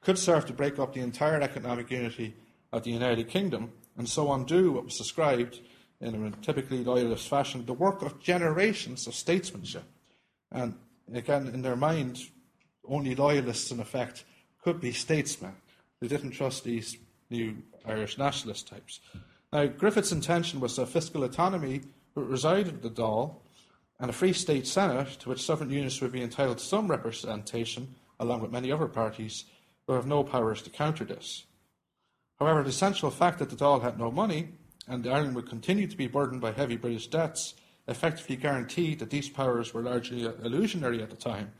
could 0.00 0.18
serve 0.18 0.46
to 0.46 0.52
break 0.52 0.78
up 0.78 0.92
the 0.92 1.00
entire 1.00 1.40
economic 1.40 1.90
unity 1.90 2.34
of 2.72 2.82
the 2.82 2.90
United 2.90 3.28
Kingdom 3.28 3.70
and 3.96 4.08
so 4.08 4.32
undo 4.32 4.72
what 4.72 4.84
was 4.84 4.98
described 4.98 5.60
in 6.00 6.24
a 6.24 6.30
typically 6.42 6.82
loyalist 6.82 7.28
fashion 7.28 7.66
the 7.66 7.72
work 7.72 8.02
of 8.02 8.20
generations 8.20 9.06
of 9.06 9.14
statesmanship. 9.14 9.84
And 10.50 10.74
again, 11.12 11.48
in 11.48 11.62
their 11.62 11.76
mind, 11.76 12.20
only 12.88 13.14
loyalists, 13.14 13.70
in 13.70 13.80
effect, 13.80 14.24
could 14.62 14.80
be 14.80 14.92
statesmen. 14.92 15.54
They 16.00 16.08
didn't 16.08 16.30
trust 16.30 16.64
these 16.64 16.96
new 17.28 17.58
Irish 17.84 18.18
nationalist 18.18 18.68
types. 18.68 19.00
Now, 19.52 19.66
Griffith's 19.66 20.12
intention 20.12 20.60
was 20.60 20.76
that 20.76 20.88
fiscal 20.88 21.24
autonomy 21.24 21.82
would 22.14 22.28
reside 22.28 22.68
in 22.68 22.80
the 22.80 22.90
Dáil 22.90 23.36
and 23.98 24.10
a 24.10 24.14
free 24.14 24.32
state 24.32 24.66
Senate, 24.66 25.08
to 25.20 25.28
which 25.28 25.44
sovereign 25.44 25.70
unions 25.70 26.00
would 26.00 26.12
be 26.12 26.22
entitled 26.22 26.58
to 26.58 26.64
some 26.64 26.88
representation, 26.88 27.94
along 28.18 28.40
with 28.40 28.50
many 28.50 28.72
other 28.72 28.86
parties, 28.86 29.44
would 29.86 29.96
have 29.96 30.06
no 30.06 30.24
powers 30.24 30.62
to 30.62 30.70
counter 30.70 31.04
this. 31.04 31.44
However, 32.38 32.62
the 32.62 32.70
essential 32.70 33.10
fact 33.10 33.38
that 33.38 33.50
the 33.50 33.56
Dáil 33.56 33.82
had 33.82 33.98
no 33.98 34.10
money 34.10 34.54
and 34.90 35.06
Ireland 35.06 35.36
would 35.36 35.48
continue 35.48 35.86
to 35.86 35.96
be 35.96 36.08
burdened 36.08 36.40
by 36.40 36.50
heavy 36.50 36.76
British 36.76 37.06
debts 37.06 37.54
effectively 37.88 38.36
guaranteed 38.36 38.98
that 38.98 39.10
these 39.10 39.28
powers 39.28 39.72
were 39.72 39.82
largely 39.82 40.24
illusionary 40.24 41.02
at 41.02 41.10
the 41.10 41.16
time, 41.16 41.52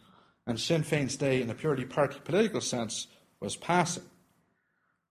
and 0.46 0.58
Sinn 0.58 0.82
Féin's 0.82 1.16
day, 1.16 1.40
in 1.40 1.48
a 1.48 1.54
purely 1.54 1.84
party 1.84 2.18
political 2.24 2.60
sense, 2.60 3.06
was 3.40 3.56
passing. 3.56 4.04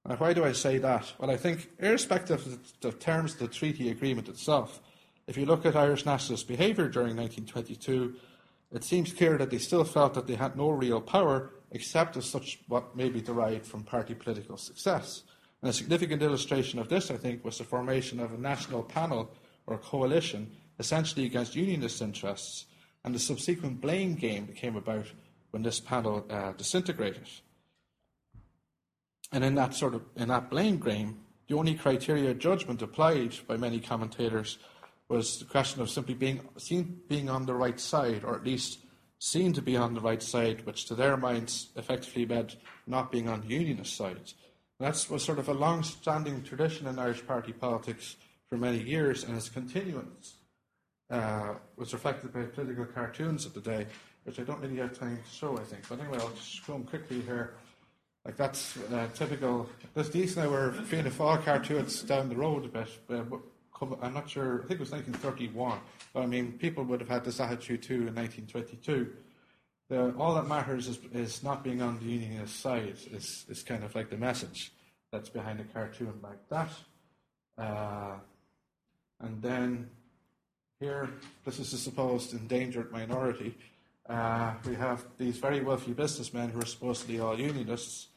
Now, 0.07 0.15
why 0.15 0.33
do 0.33 0.43
I 0.43 0.51
say 0.51 0.77
that? 0.79 1.11
Well, 1.17 1.31
I 1.31 1.37
think, 1.37 1.69
irrespective 1.79 2.45
of 2.45 2.59
the 2.81 2.91
terms 2.91 3.33
of 3.33 3.39
the 3.39 3.47
treaty 3.47 3.89
agreement 3.89 4.29
itself, 4.29 4.81
if 5.27 5.37
you 5.37 5.45
look 5.45 5.65
at 5.65 5.75
Irish 5.75 6.05
nationalist 6.05 6.47
behaviour 6.47 6.87
during 6.87 7.15
1922, 7.15 8.15
it 8.71 8.83
seems 8.83 9.13
clear 9.13 9.37
that 9.37 9.49
they 9.49 9.57
still 9.57 9.83
felt 9.83 10.13
that 10.13 10.27
they 10.27 10.35
had 10.35 10.55
no 10.55 10.69
real 10.69 11.01
power 11.01 11.51
except 11.71 12.17
as 12.17 12.25
such 12.25 12.59
what 12.67 12.95
may 12.95 13.09
be 13.09 13.21
derived 13.21 13.65
from 13.65 13.83
party 13.83 14.13
political 14.13 14.57
success. 14.57 15.23
And 15.61 15.69
a 15.69 15.73
significant 15.73 16.21
illustration 16.21 16.79
of 16.79 16.89
this, 16.89 17.11
I 17.11 17.17
think, 17.17 17.43
was 17.43 17.57
the 17.57 17.63
formation 17.63 18.19
of 18.19 18.33
a 18.33 18.37
national 18.37 18.83
panel 18.83 19.31
or 19.67 19.77
coalition 19.77 20.51
essentially 20.79 21.25
against 21.25 21.55
unionist 21.55 22.01
interests, 22.01 22.65
and 23.03 23.13
the 23.13 23.19
subsequent 23.19 23.81
blame 23.81 24.15
game 24.15 24.47
that 24.47 24.55
came 24.55 24.75
about 24.75 25.05
when 25.51 25.61
this 25.63 25.79
panel 25.79 26.25
uh, 26.29 26.53
disintegrated. 26.53 27.27
And 29.31 29.43
in 29.43 29.55
that 29.55 29.73
sort 29.73 29.93
of 29.93 30.03
in 30.15 30.29
that 30.29 30.49
blame 30.49 30.77
game, 30.77 31.19
the 31.47 31.55
only 31.55 31.75
criteria 31.75 32.33
judgment 32.33 32.81
applied 32.81 33.35
by 33.47 33.57
many 33.57 33.79
commentators 33.79 34.57
was 35.07 35.39
the 35.39 35.45
question 35.45 35.81
of 35.81 35.89
simply 35.89 36.13
being 36.13 36.41
seen 36.57 37.01
being 37.07 37.29
on 37.29 37.45
the 37.45 37.53
right 37.53 37.79
side, 37.79 38.23
or 38.23 38.35
at 38.35 38.43
least 38.43 38.79
seen 39.19 39.51
to 39.53 39.61
be 39.61 39.75
on 39.75 39.93
the 39.93 40.01
right 40.01 40.23
side, 40.23 40.65
which 40.65 40.85
to 40.85 40.95
their 40.95 41.17
minds 41.17 41.69
effectively 41.75 42.25
meant 42.25 42.55
not 42.87 43.11
being 43.11 43.27
on 43.27 43.41
the 43.41 43.47
unionist 43.47 43.95
side. 43.95 44.33
That 44.79 45.05
was 45.09 45.23
sort 45.23 45.39
of 45.39 45.49
a 45.49 45.53
long-standing 45.53 46.43
tradition 46.43 46.87
in 46.87 46.99
Irish 46.99 47.25
party 47.25 47.51
politics 47.51 48.15
for 48.47 48.57
many 48.57 48.81
years, 48.81 49.25
and 49.25 49.35
its 49.35 49.49
continuance 49.49 50.35
uh, 51.09 51.55
was 51.75 51.91
reflected 51.91 52.33
by 52.33 52.43
political 52.43 52.85
cartoons 52.85 53.45
of 53.45 53.53
the 53.53 53.59
day, 53.59 53.87
which 54.23 54.39
I 54.39 54.43
don't 54.43 54.61
really 54.61 54.77
have 54.77 54.97
time 54.97 55.17
to 55.17 55.29
show, 55.29 55.57
I 55.57 55.63
think. 55.63 55.87
But 55.89 55.99
anyway, 55.99 56.19
I'll 56.19 56.29
just 56.29 56.65
them 56.65 56.85
quickly 56.85 57.21
here. 57.21 57.55
Like 58.23 58.37
that's 58.37 58.77
uh, 58.93 59.07
typical. 59.13 59.69
There's 59.93 60.11
these 60.11 60.37
now 60.37 60.49
were 60.49 60.71
Fianna 60.71 61.09
Fáil 61.09 61.43
cartoons 61.43 62.01
down 62.03 62.29
the 62.29 62.35
road 62.35 62.65
a 62.65 62.67
bit. 62.67 62.89
Uh, 63.09 63.23
I'm 64.01 64.13
not 64.13 64.29
sure. 64.29 64.57
I 64.63 64.67
think 64.67 64.79
it 64.79 64.79
was 64.81 64.91
1931. 64.91 65.79
But 66.13 66.23
I 66.23 66.25
mean, 66.25 66.53
people 66.53 66.83
would 66.85 66.99
have 66.99 67.09
had 67.09 67.23
this 67.23 67.39
attitude 67.39 67.81
too 67.81 68.07
in 68.07 68.15
1922. 68.15 69.11
The, 69.89 70.13
all 70.17 70.35
that 70.35 70.47
matters 70.47 70.87
is, 70.87 70.99
is 71.13 71.43
not 71.43 71.63
being 71.63 71.81
on 71.81 71.99
the 71.99 72.05
unionist 72.05 72.59
side. 72.59 72.95
Is 73.11 73.45
is 73.49 73.63
kind 73.63 73.83
of 73.83 73.95
like 73.95 74.09
the 74.09 74.17
message 74.17 74.71
that's 75.11 75.29
behind 75.29 75.59
a 75.59 75.63
cartoon 75.63 76.13
like 76.21 76.47
that. 76.49 76.69
Uh, 77.57 78.15
and 79.19 79.41
then 79.41 79.89
here, 80.79 81.09
this 81.43 81.59
is 81.59 81.73
a 81.73 81.77
supposed 81.77 82.33
endangered 82.33 82.91
minority. 82.91 83.57
Uh, 84.07 84.53
we 84.65 84.75
have 84.75 85.05
these 85.17 85.37
very 85.37 85.61
wealthy 85.61 85.93
businessmen 85.93 86.49
who 86.49 86.59
are 86.59 86.65
supposedly 86.65 87.19
all 87.19 87.39
unionists, 87.39 88.07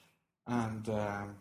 and 0.47 0.89
um, 0.89 1.35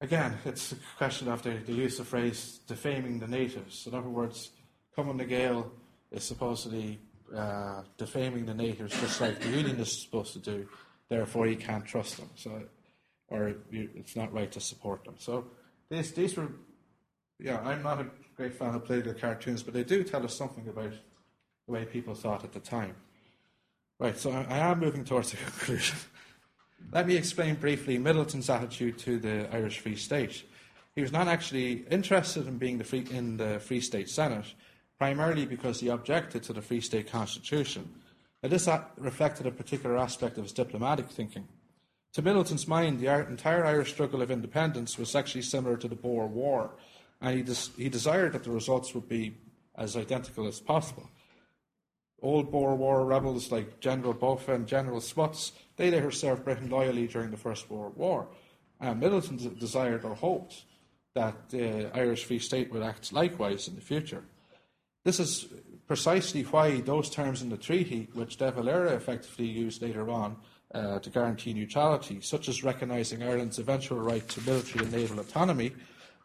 again, 0.00 0.36
it's 0.44 0.72
a 0.72 0.76
question 0.98 1.28
of 1.28 1.42
the, 1.42 1.54
the, 1.66 1.72
use 1.72 1.98
of 1.98 2.06
phrase 2.06 2.60
defaming 2.66 3.18
the 3.18 3.26
natives. 3.26 3.86
In 3.86 3.94
other 3.94 4.08
words, 4.08 4.50
Cumann 4.94 5.16
na 5.16 5.24
nGaedheal 5.24 5.70
is 6.12 6.22
supposedly 6.22 7.00
uh, 7.34 7.82
defaming 7.96 8.46
the 8.46 8.54
natives 8.54 8.98
just 9.00 9.20
like 9.20 9.40
the 9.40 9.48
unionists 9.48 9.98
are 9.98 10.04
supposed 10.04 10.32
to 10.34 10.38
do. 10.38 10.68
Therefore, 11.08 11.46
you 11.46 11.56
can't 11.56 11.84
trust 11.84 12.16
them. 12.16 12.30
So, 12.34 12.62
or 13.28 13.54
you, 13.70 13.90
it's 13.94 14.16
not 14.16 14.32
right 14.32 14.50
to 14.52 14.60
support 14.60 15.04
them. 15.04 15.14
So, 15.18 15.46
these 15.88 16.12
these 16.12 16.36
were, 16.36 16.48
yeah, 17.38 17.60
I'm 17.60 17.82
not 17.82 18.00
a 18.00 18.06
great 18.36 18.54
fan 18.54 18.74
of 18.74 18.84
political 18.84 19.14
cartoons, 19.14 19.62
but 19.62 19.74
they 19.74 19.84
do 19.84 20.02
tell 20.02 20.24
us 20.24 20.36
something 20.36 20.66
about 20.68 20.92
the 21.66 21.72
way 21.72 21.84
people 21.84 22.14
thought 22.14 22.44
at 22.44 22.52
the 22.52 22.60
time. 22.60 22.96
Right, 23.98 24.18
so 24.18 24.32
I 24.32 24.58
am 24.58 24.80
moving 24.80 25.04
towards 25.04 25.30
the 25.30 25.36
conclusion. 25.50 25.96
Let 26.92 27.06
me 27.06 27.16
explain 27.16 27.54
briefly 27.54 27.98
Midleton's 27.98 28.50
attitude 28.50 28.98
to 28.98 29.18
the 29.18 29.48
Irish 29.54 29.78
Free 29.78 29.96
State. 29.96 30.44
He 30.94 31.02
was 31.02 31.12
not 31.12 31.28
actually 31.28 31.84
interested 31.90 32.46
in 32.46 32.58
being 32.58 32.78
the 32.78 32.84
free, 32.84 33.06
in 33.10 33.36
the 33.36 33.58
Free 33.60 33.80
State 33.80 34.08
Senate, 34.08 34.46
primarily 34.98 35.46
because 35.46 35.80
he 35.80 35.88
objected 35.88 36.42
to 36.44 36.52
the 36.52 36.62
Free 36.62 36.80
State 36.80 37.10
Constitution. 37.10 37.88
Now, 38.42 38.48
this 38.48 38.68
reflected 38.96 39.46
a 39.46 39.50
particular 39.50 39.96
aspect 39.96 40.36
of 40.36 40.44
his 40.44 40.52
diplomatic 40.52 41.10
thinking. 41.10 41.48
To 42.12 42.22
Midleton's 42.22 42.68
mind, 42.68 43.00
the 43.00 43.08
entire 43.28 43.64
Irish 43.64 43.92
struggle 43.92 44.22
of 44.22 44.30
independence 44.30 44.98
was 44.98 45.16
actually 45.16 45.42
similar 45.42 45.76
to 45.76 45.88
the 45.88 45.96
Boer 45.96 46.26
War, 46.26 46.70
and 47.20 47.36
he, 47.36 47.42
des- 47.42 47.72
he 47.76 47.88
desired 47.88 48.32
that 48.34 48.44
the 48.44 48.50
results 48.50 48.94
would 48.94 49.08
be 49.08 49.36
as 49.76 49.96
identical 49.96 50.46
as 50.46 50.60
possible. 50.60 51.08
Old 52.22 52.52
Boer 52.52 52.74
War 52.76 53.04
rebels 53.04 53.50
like 53.50 53.80
General 53.80 54.14
Botha 54.14 54.54
and 54.54 54.66
General 54.66 55.00
Smuts, 55.00 55.52
they 55.76 55.90
later 55.90 56.10
served 56.10 56.44
Britain 56.44 56.70
loyally 56.70 57.06
during 57.06 57.30
the 57.30 57.36
First 57.36 57.68
World 57.68 57.96
War. 57.96 58.28
And 58.80 59.02
Midleton 59.02 59.58
desired 59.58 60.04
or 60.04 60.14
hoped 60.14 60.64
that 61.14 61.50
the 61.50 61.90
Irish 61.96 62.24
Free 62.24 62.38
State 62.38 62.72
would 62.72 62.82
act 62.82 63.12
likewise 63.12 63.68
in 63.68 63.74
the 63.74 63.80
future. 63.80 64.24
This 65.04 65.20
is 65.20 65.46
precisely 65.86 66.42
why 66.42 66.80
those 66.80 67.10
terms 67.10 67.42
in 67.42 67.50
the 67.50 67.58
treaty, 67.58 68.08
which 68.14 68.38
De 68.38 68.50
Valera 68.50 68.92
effectively 68.92 69.46
used 69.46 69.82
later 69.82 70.10
on 70.10 70.36
uh, 70.74 70.98
to 70.98 71.10
guarantee 71.10 71.52
neutrality, 71.52 72.20
such 72.20 72.48
as 72.48 72.64
recognising 72.64 73.22
Ireland's 73.22 73.58
eventual 73.58 73.98
right 73.98 74.26
to 74.28 74.40
military 74.42 74.84
and 74.84 74.92
naval 74.92 75.20
autonomy, 75.20 75.72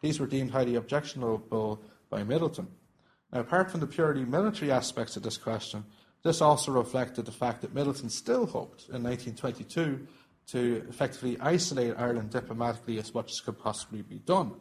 these 0.00 0.18
were 0.18 0.26
deemed 0.26 0.50
highly 0.50 0.76
objectionable 0.76 1.80
by 2.08 2.22
Midleton. 2.22 2.66
Now, 3.32 3.40
apart 3.40 3.70
from 3.70 3.80
the 3.80 3.86
purely 3.86 4.24
military 4.24 4.72
aspects 4.72 5.16
of 5.16 5.22
this 5.22 5.36
question, 5.36 5.84
this 6.22 6.40
also 6.40 6.72
reflected 6.72 7.26
the 7.26 7.32
fact 7.32 7.60
that 7.60 7.74
Midleton 7.74 8.10
still 8.10 8.46
hoped 8.46 8.88
in 8.88 9.02
1922 9.02 10.06
to 10.48 10.86
effectively 10.88 11.38
isolate 11.40 11.94
Ireland 11.96 12.30
diplomatically 12.30 12.98
as 12.98 13.14
much 13.14 13.30
as 13.30 13.40
could 13.40 13.58
possibly 13.58 14.02
be 14.02 14.18
done. 14.18 14.54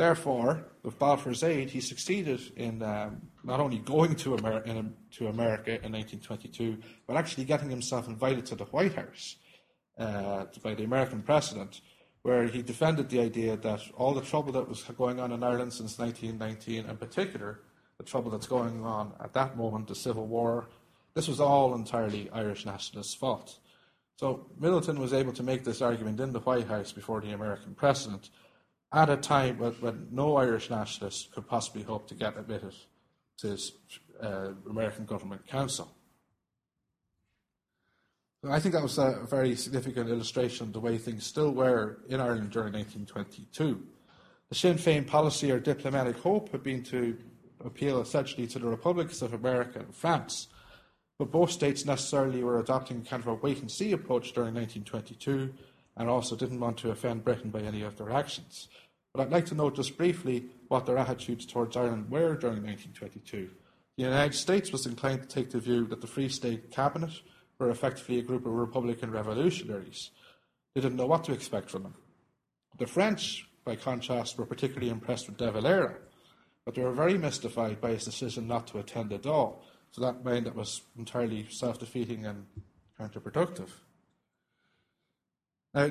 Therefore, 0.00 0.64
with 0.82 0.98
Balfour's 0.98 1.42
aid, 1.42 1.68
he 1.68 1.82
succeeded 1.82 2.40
in 2.56 2.82
um, 2.82 3.20
not 3.44 3.60
only 3.60 3.80
going 3.80 4.14
to, 4.14 4.34
Amer- 4.34 4.62
in, 4.62 4.94
to, 5.10 5.26
America 5.26 5.72
in 5.72 5.92
1922, 5.92 6.78
but 7.06 7.18
actually 7.18 7.44
getting 7.44 7.68
himself 7.68 8.08
invited 8.08 8.46
to 8.46 8.54
the 8.54 8.64
White 8.64 8.94
House 8.94 9.36
uh, 9.98 10.46
by 10.62 10.72
the 10.72 10.84
American 10.84 11.20
president, 11.20 11.82
where 12.22 12.46
he 12.46 12.62
defended 12.62 13.10
the 13.10 13.20
idea 13.20 13.58
that 13.58 13.82
all 13.94 14.14
the 14.14 14.22
trouble 14.22 14.52
that 14.52 14.66
was 14.66 14.82
going 14.84 15.20
on 15.20 15.32
in 15.32 15.42
Ireland 15.42 15.74
since 15.74 15.98
1919, 15.98 16.88
in 16.88 16.96
particular, 16.96 17.60
the 17.98 18.04
trouble 18.04 18.30
that's 18.30 18.46
going 18.46 18.82
on 18.82 19.12
at 19.22 19.34
that 19.34 19.58
moment, 19.58 19.86
the 19.86 19.94
Civil 19.94 20.26
War, 20.26 20.70
this 21.12 21.28
was 21.28 21.40
all 21.40 21.74
entirely 21.74 22.30
Irish 22.30 22.64
nationalists' 22.64 23.12
fault. 23.12 23.58
So 24.16 24.46
Midleton 24.58 24.96
was 24.96 25.12
able 25.12 25.34
to 25.34 25.42
make 25.42 25.62
this 25.62 25.82
argument 25.82 26.20
in 26.20 26.32
the 26.32 26.40
White 26.40 26.68
House 26.68 26.90
before 26.90 27.20
the 27.20 27.32
American 27.32 27.74
president 27.74 28.30
at 28.92 29.08
a 29.08 29.16
time 29.16 29.58
when, 29.58 29.72
when 29.72 30.08
no 30.10 30.36
Irish 30.36 30.70
nationalist 30.70 31.32
could 31.32 31.46
possibly 31.46 31.82
hope 31.82 32.08
to 32.08 32.14
get 32.14 32.36
admitted 32.36 32.74
to 33.38 33.48
his 33.48 33.72
uh, 34.22 34.50
American 34.68 35.04
government 35.04 35.46
council. 35.46 35.90
I 38.48 38.58
think 38.58 38.74
that 38.74 38.82
was 38.82 38.96
a 38.96 39.26
very 39.28 39.54
significant 39.54 40.08
illustration 40.08 40.68
of 40.68 40.72
the 40.72 40.80
way 40.80 40.96
things 40.96 41.26
still 41.26 41.50
were 41.50 41.98
in 42.08 42.20
Ireland 42.20 42.50
during 42.50 42.72
1922. 42.72 43.82
The 44.48 44.54
Sinn 44.54 44.78
Féin 44.78 45.06
policy 45.06 45.52
or 45.52 45.60
diplomatic 45.60 46.16
hope 46.18 46.50
had 46.50 46.62
been 46.62 46.82
to 46.84 47.18
appeal 47.62 48.00
essentially 48.00 48.46
to 48.48 48.58
the 48.58 48.66
republics 48.66 49.20
of 49.20 49.34
America 49.34 49.80
and 49.80 49.94
France, 49.94 50.48
but 51.18 51.30
both 51.30 51.50
states 51.50 51.84
necessarily 51.84 52.42
were 52.42 52.60
adopting 52.60 53.04
kind 53.04 53.22
of 53.22 53.28
a 53.28 53.34
wait 53.34 53.60
and 53.60 53.70
see 53.70 53.92
approach 53.92 54.32
during 54.32 54.54
1922 54.54 55.52
and 55.96 56.08
also 56.08 56.36
didn't 56.36 56.60
want 56.60 56.78
to 56.78 56.90
offend 56.90 57.24
Britain 57.24 57.50
by 57.50 57.60
any 57.60 57.82
of 57.82 57.96
their 57.96 58.10
actions. 58.10 58.68
But 59.12 59.22
I'd 59.22 59.32
like 59.32 59.46
to 59.46 59.54
note 59.54 59.76
just 59.76 59.96
briefly 59.96 60.46
what 60.68 60.86
their 60.86 60.98
attitudes 60.98 61.46
towards 61.46 61.76
Ireland 61.76 62.10
were 62.10 62.36
during 62.36 62.62
1922. 62.62 63.50
The 63.96 64.02
United 64.04 64.34
States 64.34 64.72
was 64.72 64.86
inclined 64.86 65.22
to 65.22 65.28
take 65.28 65.50
the 65.50 65.58
view 65.58 65.86
that 65.86 66.00
the 66.00 66.06
Free 66.06 66.28
State 66.28 66.70
Cabinet 66.70 67.10
were 67.58 67.70
effectively 67.70 68.18
a 68.18 68.22
group 68.22 68.46
of 68.46 68.52
Republican 68.52 69.10
revolutionaries. 69.10 70.10
They 70.74 70.80
didn't 70.80 70.96
know 70.96 71.06
what 71.06 71.24
to 71.24 71.32
expect 71.32 71.70
from 71.70 71.82
them. 71.82 71.94
The 72.78 72.86
French, 72.86 73.46
by 73.64 73.76
contrast, 73.76 74.38
were 74.38 74.46
particularly 74.46 74.90
impressed 74.90 75.28
with 75.28 75.36
De 75.36 75.50
Valera, 75.50 75.96
but 76.64 76.74
they 76.74 76.82
were 76.82 76.92
very 76.92 77.18
mystified 77.18 77.80
by 77.80 77.90
his 77.90 78.04
decision 78.04 78.46
not 78.46 78.66
to 78.68 78.78
attend 78.78 79.12
at 79.12 79.26
all. 79.26 79.64
So 79.90 80.00
that 80.02 80.24
meant 80.24 80.46
it 80.46 80.54
was 80.54 80.82
entirely 80.96 81.46
self 81.50 81.78
defeating 81.78 82.24
and 82.24 82.46
counterproductive. 82.98 83.68
Now, 85.72 85.90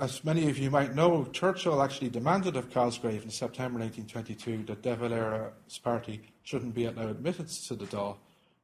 as 0.00 0.24
many 0.24 0.48
of 0.48 0.58
you 0.58 0.70
might 0.70 0.94
know, 0.94 1.24
Churchill 1.32 1.82
actually 1.82 2.08
demanded 2.08 2.56
of 2.56 2.72
Cosgrave 2.72 3.24
in 3.24 3.30
September 3.30 3.78
1922 3.78 4.64
that 4.64 4.82
De 4.82 4.96
Valera's 4.96 5.78
party 5.78 6.22
shouldn't 6.42 6.74
be 6.74 6.86
allowed 6.86 7.10
admitted 7.10 7.48
to 7.48 7.74
the 7.74 7.84
Dáil. 7.84 8.16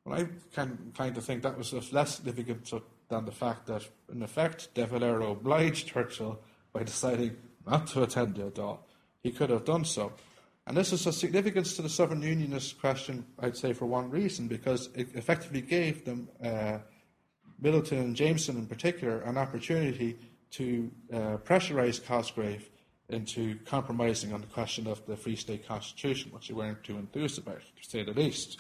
Well, 0.05 0.21
I 0.21 0.29
can 0.55 0.93
kind 0.97 1.17
of 1.17 1.25
think 1.25 1.43
that 1.43 1.59
was 1.59 1.75
of 1.75 1.93
less 1.93 2.17
significant 2.17 2.73
than 3.09 3.25
the 3.27 3.33
fact 3.33 3.67
that, 3.67 3.87
in 4.11 4.23
effect, 4.23 4.73
De 4.75 4.87
Valera 4.87 5.31
obliged 5.31 5.89
Churchill 5.89 6.41
by 6.73 6.83
deciding 6.83 7.37
not 7.67 7.87
to 7.89 8.03
attend 8.03 8.37
the 8.37 8.51
Dáil. 8.51 8.79
He 9.23 9.31
could 9.31 9.51
have 9.51 9.67
done 9.67 9.85
so. 9.85 10.13
And 10.67 10.77
this 10.77 10.93
is 10.93 11.07
of 11.07 11.15
significance 11.15 11.77
to 11.77 11.83
the 11.83 11.89
Southern 11.89 12.23
Unionist 12.23 12.81
question, 12.81 13.25
I'd 13.39 13.57
say, 13.57 13.75
for 13.75 13.87
one 13.87 14.11
reason, 14.11 14.49
because 14.49 14.89
it 14.95 15.09
effectively 15.15 15.61
gave 15.61 16.05
them, 16.05 16.29
uh, 16.43 16.79
Midleton 17.63 18.01
and 18.01 18.17
Jameson 18.17 18.57
in 18.57 18.67
particular, 18.67 19.21
an 19.21 19.37
opportunity 19.37 20.17
to 20.53 20.91
uh, 21.13 21.17
pressurise 21.45 22.05
Cosgrave 22.05 22.69
into 23.09 23.59
compromising 23.65 24.33
on 24.33 24.41
the 24.41 24.47
question 24.47 24.87
of 24.87 25.05
the 25.07 25.17
Free 25.17 25.37
State 25.37 25.67
Constitution, 25.67 26.31
which 26.33 26.49
they 26.49 26.55
weren't 26.55 26.85
too 26.85 26.99
enthused 26.99 27.39
about, 27.39 27.61
to 27.61 27.89
say 27.89 28.03
the 28.03 28.13
least. 28.13 28.59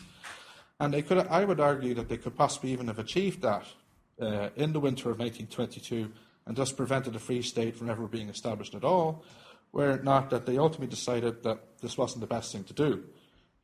And 0.80 0.94
they 0.94 1.02
could, 1.02 1.18
I 1.18 1.44
would 1.44 1.60
argue 1.60 1.94
that 1.94 2.08
they 2.08 2.16
could 2.16 2.36
possibly 2.36 2.72
even 2.72 2.86
have 2.86 2.98
achieved 2.98 3.42
that 3.42 3.66
uh, 4.20 4.50
in 4.56 4.72
the 4.72 4.80
winter 4.80 5.10
of 5.10 5.18
1922 5.18 6.10
and 6.46 6.56
thus 6.56 6.72
prevented 6.72 7.14
a 7.14 7.18
Free 7.18 7.42
State 7.42 7.76
from 7.76 7.90
ever 7.90 8.06
being 8.06 8.30
established 8.30 8.74
at 8.74 8.84
all, 8.84 9.22
were 9.72 9.90
it 9.90 10.04
not 10.04 10.30
that 10.30 10.46
they 10.46 10.56
ultimately 10.56 10.86
decided 10.86 11.42
that 11.42 11.80
this 11.82 11.98
wasn't 11.98 12.20
the 12.22 12.26
best 12.26 12.52
thing 12.52 12.64
to 12.64 12.72
do. 12.72 13.04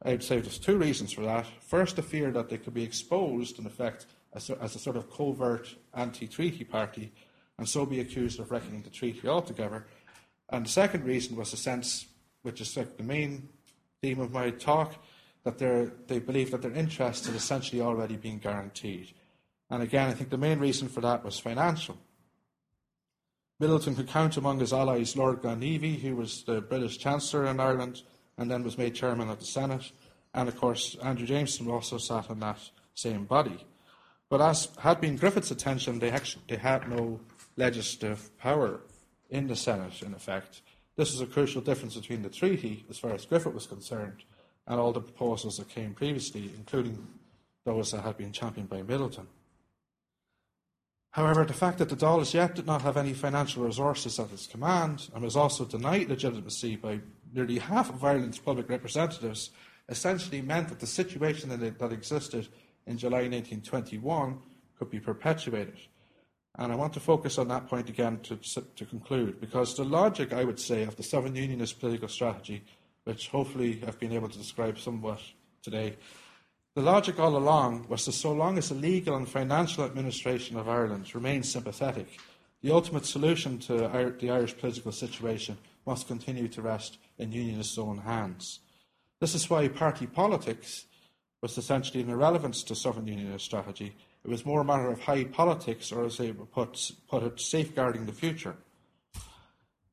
I 0.02 0.10
would 0.10 0.22
say 0.22 0.38
there's 0.38 0.58
two 0.58 0.76
reasons 0.76 1.12
for 1.12 1.22
that. 1.22 1.46
First, 1.60 1.96
the 1.96 2.02
fear 2.02 2.30
that 2.32 2.50
they 2.50 2.58
could 2.58 2.74
be 2.74 2.82
exposed, 2.82 3.58
in 3.58 3.64
effect, 3.64 4.04
as, 4.34 4.50
as 4.50 4.76
a 4.76 4.78
sort 4.78 4.96
of 4.96 5.10
covert 5.10 5.74
anti 5.94 6.26
treaty 6.26 6.64
party 6.64 7.12
and 7.58 7.68
so 7.68 7.86
be 7.86 8.00
accused 8.00 8.40
of 8.40 8.50
wrecking 8.50 8.82
the 8.82 8.90
treaty 8.90 9.28
altogether. 9.28 9.86
And 10.48 10.66
the 10.66 10.70
second 10.70 11.04
reason 11.04 11.36
was 11.36 11.50
the 11.50 11.56
sense, 11.56 12.06
which 12.42 12.60
is 12.60 12.76
like 12.76 12.96
the 12.96 13.02
main 13.02 13.48
theme 14.02 14.20
of 14.20 14.32
my 14.32 14.50
talk, 14.50 14.94
that 15.44 15.58
they 16.08 16.18
believe 16.18 16.50
that 16.50 16.62
their 16.62 16.72
interests 16.72 17.26
had 17.26 17.36
essentially 17.36 17.82
already 17.82 18.16
been 18.16 18.38
guaranteed. 18.38 19.12
And 19.70 19.82
again, 19.82 20.08
I 20.08 20.12
think 20.12 20.30
the 20.30 20.38
main 20.38 20.58
reason 20.58 20.88
for 20.88 21.00
that 21.02 21.24
was 21.24 21.38
financial. 21.38 21.98
Midleton 23.62 23.94
could 23.94 24.08
count 24.08 24.36
among 24.36 24.58
his 24.58 24.72
allies 24.72 25.16
Lord 25.16 25.42
Glenavy, 25.42 26.00
who 26.00 26.16
was 26.16 26.42
the 26.44 26.60
British 26.60 26.98
Chancellor 26.98 27.46
in 27.46 27.60
Ireland 27.60 28.02
and 28.36 28.50
then 28.50 28.64
was 28.64 28.76
made 28.76 28.94
Chairman 28.94 29.30
of 29.30 29.38
the 29.38 29.44
Senate. 29.44 29.92
And 30.34 30.48
of 30.48 30.56
course, 30.56 30.96
Andrew 31.02 31.26
Jameson 31.26 31.70
also 31.70 31.98
sat 31.98 32.30
on 32.30 32.40
that 32.40 32.58
same 32.94 33.24
body. 33.24 33.64
But 34.28 34.40
as 34.40 34.68
had 34.78 35.00
been 35.00 35.16
Griffith's 35.16 35.52
attention, 35.52 35.98
they, 35.98 36.10
actually, 36.10 36.42
they 36.48 36.56
had 36.56 36.88
no 36.88 37.20
legislative 37.56 38.36
power 38.38 38.80
in 39.30 39.46
the 39.46 39.56
Senate, 39.56 40.02
in 40.02 40.14
effect. 40.14 40.62
This 40.96 41.12
was 41.12 41.20
a 41.20 41.26
crucial 41.26 41.60
difference 41.60 41.96
between 41.96 42.22
the 42.22 42.30
treaty, 42.30 42.84
as 42.88 42.98
far 42.98 43.12
as 43.12 43.26
Griffith 43.26 43.54
was 43.54 43.66
concerned, 43.66 44.24
and 44.66 44.78
all 44.78 44.92
the 44.92 45.00
proposals 45.00 45.56
that 45.58 45.68
came 45.68 45.94
previously, 45.94 46.50
including 46.56 47.06
those 47.64 47.90
that 47.90 48.02
had 48.02 48.16
been 48.16 48.32
championed 48.32 48.68
by 48.68 48.82
Midleton. 48.82 49.26
However, 51.10 51.44
the 51.44 51.52
fact 51.52 51.78
that 51.78 51.88
the 51.88 51.96
Dáil 51.96 52.20
as 52.20 52.34
yet 52.34 52.56
did 52.56 52.66
not 52.66 52.82
have 52.82 52.96
any 52.96 53.12
financial 53.12 53.64
resources 53.64 54.18
at 54.18 54.32
its 54.32 54.48
command 54.48 55.08
and 55.14 55.22
was 55.22 55.36
also 55.36 55.64
denied 55.64 56.08
legitimacy 56.08 56.74
by 56.74 57.00
nearly 57.32 57.58
half 57.58 57.88
of 57.88 58.02
Ireland's 58.02 58.40
public 58.40 58.68
representatives 58.68 59.50
essentially 59.88 60.42
meant 60.42 60.68
that 60.70 60.80
the 60.80 60.86
situation 60.86 61.50
that, 61.50 61.78
that 61.78 61.92
existed 61.92 62.48
in 62.86 62.98
July 62.98 63.28
1921 63.28 64.38
could 64.76 64.90
be 64.90 64.98
perpetuated. 64.98 65.78
And 66.56 66.70
I 66.72 66.76
want 66.76 66.92
to 66.94 67.00
focus 67.00 67.38
on 67.38 67.48
that 67.48 67.68
point 67.68 67.88
again 67.88 68.20
to, 68.20 68.36
to 68.76 68.84
conclude, 68.84 69.40
because 69.40 69.74
the 69.74 69.84
logic, 69.84 70.32
I 70.32 70.44
would 70.44 70.60
say, 70.60 70.84
of 70.84 70.96
the 70.96 71.02
Southern 71.02 71.34
Unionist 71.34 71.80
political 71.80 72.08
strategy, 72.08 72.62
which 73.04 73.28
hopefully 73.28 73.82
I've 73.86 73.98
been 73.98 74.12
able 74.12 74.28
to 74.28 74.38
describe 74.38 74.78
somewhat 74.78 75.20
today, 75.62 75.96
the 76.76 76.82
logic 76.82 77.18
all 77.18 77.36
along 77.36 77.86
was 77.88 78.04
that 78.06 78.12
so 78.12 78.32
long 78.32 78.58
as 78.58 78.68
the 78.68 78.74
legal 78.74 79.16
and 79.16 79.28
financial 79.28 79.84
administration 79.84 80.56
of 80.56 80.68
Ireland 80.68 81.12
remains 81.14 81.50
sympathetic, 81.50 82.18
the 82.62 82.72
ultimate 82.72 83.04
solution 83.04 83.58
to 83.60 83.76
the 84.18 84.30
Irish 84.30 84.56
political 84.56 84.92
situation 84.92 85.58
must 85.86 86.08
continue 86.08 86.48
to 86.48 86.62
rest 86.62 86.98
in 87.18 87.30
Unionists' 87.30 87.78
own 87.78 87.98
hands. 87.98 88.60
This 89.20 89.34
is 89.34 89.50
why 89.50 89.68
party 89.68 90.06
politics 90.06 90.86
was 91.42 91.58
essentially 91.58 92.02
an 92.02 92.10
irrelevance 92.10 92.62
to 92.64 92.74
Southern 92.74 93.06
Unionist 93.06 93.44
strategy 93.44 93.94
it 94.24 94.30
was 94.30 94.46
more 94.46 94.62
a 94.62 94.64
matter 94.64 94.90
of 94.90 95.00
high 95.00 95.24
politics, 95.24 95.92
or 95.92 96.04
as 96.04 96.16
they 96.16 96.32
put, 96.32 96.90
put 97.08 97.22
it, 97.22 97.38
safeguarding 97.38 98.06
the 98.06 98.12
future. 98.12 98.56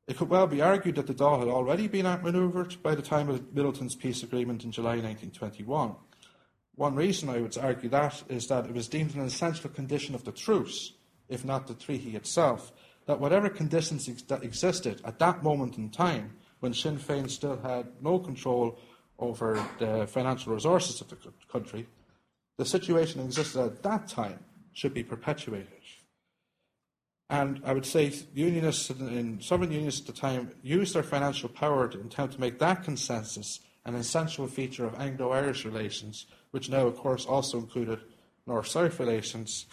It 0.08 0.18
could 0.18 0.30
well 0.30 0.48
be 0.48 0.62
argued 0.62 0.96
that 0.96 1.08
the 1.08 1.14
Dáil 1.14 1.40
had 1.40 1.48
already 1.48 1.88
been 1.88 2.06
outmanoeuvred 2.06 2.82
by 2.82 2.96
the 2.96 3.02
time 3.02 3.30
of 3.30 3.42
Midleton's 3.54 3.96
peace 3.96 4.24
agreement 4.24 4.64
in 4.64 4.72
July 4.72 4.96
1921. 4.96 5.96
One 6.76 6.96
reason 6.96 7.30
I 7.30 7.42
would 7.42 7.58
argue 7.58 7.90
that 7.90 8.24
is 8.30 8.48
that 8.48 8.66
it 8.66 8.74
was 8.74 8.88
deemed 8.88 9.16
an 9.16 9.22
essential 9.22 9.70
condition 9.70 10.16
of 10.16 10.24
the 10.24 10.32
truce, 10.32 10.94
if 11.28 11.44
not 11.46 11.68
the 11.68 11.74
treaty 11.74 12.16
itself, 12.16 12.72
that 13.06 13.20
whatever 13.20 13.50
conditions 13.50 14.08
ex- 14.08 14.22
that 14.24 14.44
existed 14.44 15.02
at 15.04 15.20
that 15.20 15.44
moment 15.44 15.78
in 15.78 15.90
time 15.90 16.38
when 16.62 16.74
Sinn 16.74 16.98
Féin 16.98 17.30
still 17.30 17.60
had 17.62 17.88
no 18.02 18.20
control 18.20 18.80
over 19.20 19.64
the 19.80 20.08
financial 20.08 20.54
resources 20.54 21.02
of 21.02 21.10
the 21.10 21.18
country, 21.52 21.88
the 22.58 22.66
situation 22.66 23.22
existed 23.22 23.62
at 23.62 23.84
that 23.84 24.08
time 24.08 24.40
should 24.74 24.94
be 24.94 25.04
perpetuated. 25.04 25.68
And 27.32 27.62
I 27.64 27.72
would 27.72 27.86
say 27.86 28.14
unionists 28.34 28.90
in 28.90 29.40
southern 29.42 29.72
unionists 29.72 30.02
at 30.02 30.14
the 30.14 30.22
time 30.22 30.52
used 30.64 30.94
their 30.94 31.02
financial 31.02 31.48
power 31.48 31.88
to 31.88 32.00
attempt 32.02 32.34
to 32.34 32.42
make 32.42 32.60
that 32.60 32.84
consensus 32.84 33.62
an 33.86 33.96
essential 33.96 34.48
feature 34.48 34.86
of 34.86 35.00
Anglo-Irish 35.00 35.64
relations, 35.64 36.26
which 36.52 36.70
now, 36.70 36.86
of 36.86 36.98
course, 36.98 37.26
also 37.26 37.58
included 37.58 38.00
North-South 38.46 39.00
relations, 39.00 39.66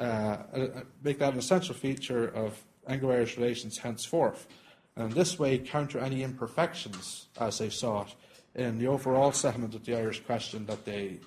uh, 0.00 0.02
uh, 0.02 0.66
make 1.04 1.20
that 1.20 1.32
an 1.32 1.38
essential 1.38 1.76
feature 1.76 2.26
of 2.26 2.60
Anglo-Irish 2.88 3.36
relations 3.36 3.78
henceforth, 3.78 4.48
and 4.96 5.12
this 5.12 5.38
way 5.38 5.58
counter 5.58 6.00
any 6.00 6.24
imperfections, 6.24 7.28
as 7.38 7.58
they 7.58 7.70
saw 7.70 8.02
it, 8.02 8.14
in 8.56 8.78
the 8.78 8.88
overall 8.88 9.30
settlement 9.30 9.76
of 9.76 9.84
the 9.84 9.94
Irish 9.94 10.24
question 10.24 10.66
that 10.66 10.84
they 10.84 11.20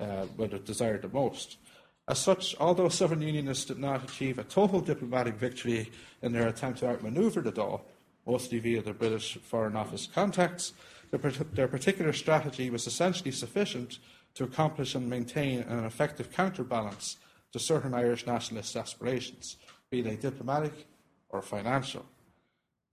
uh, 0.00 0.26
would 0.36 0.52
have 0.52 0.64
desired 0.64 1.02
the 1.02 1.08
most. 1.08 1.58
As 2.06 2.18
such, 2.18 2.54
although 2.60 2.88
Southern 2.88 3.22
Unionists 3.22 3.64
did 3.64 3.78
not 3.78 4.04
achieve 4.04 4.38
a 4.38 4.44
total 4.44 4.80
diplomatic 4.80 5.36
victory 5.36 5.90
in 6.20 6.32
their 6.32 6.48
attempt 6.48 6.80
to 6.80 6.88
outmaneuver 6.88 7.40
the 7.40 7.52
Dáil, 7.52 7.80
mostly 8.26 8.58
via 8.58 8.82
their 8.82 8.94
British 8.94 9.38
Foreign 9.38 9.76
Office 9.76 10.08
contacts, 10.12 10.72
their 11.10 11.68
particular 11.68 12.12
strategy 12.12 12.70
was 12.70 12.86
essentially 12.86 13.30
sufficient 13.30 13.98
to 14.34 14.44
accomplish 14.44 14.94
and 14.94 15.08
maintain 15.08 15.60
an 15.60 15.84
effective 15.84 16.30
counterbalance 16.32 17.16
to 17.52 17.58
certain 17.58 17.94
Irish 17.94 18.26
nationalist 18.26 18.74
aspirations, 18.74 19.56
be 19.90 20.02
they 20.02 20.16
diplomatic 20.16 20.86
or 21.28 21.40
financial. 21.40 22.04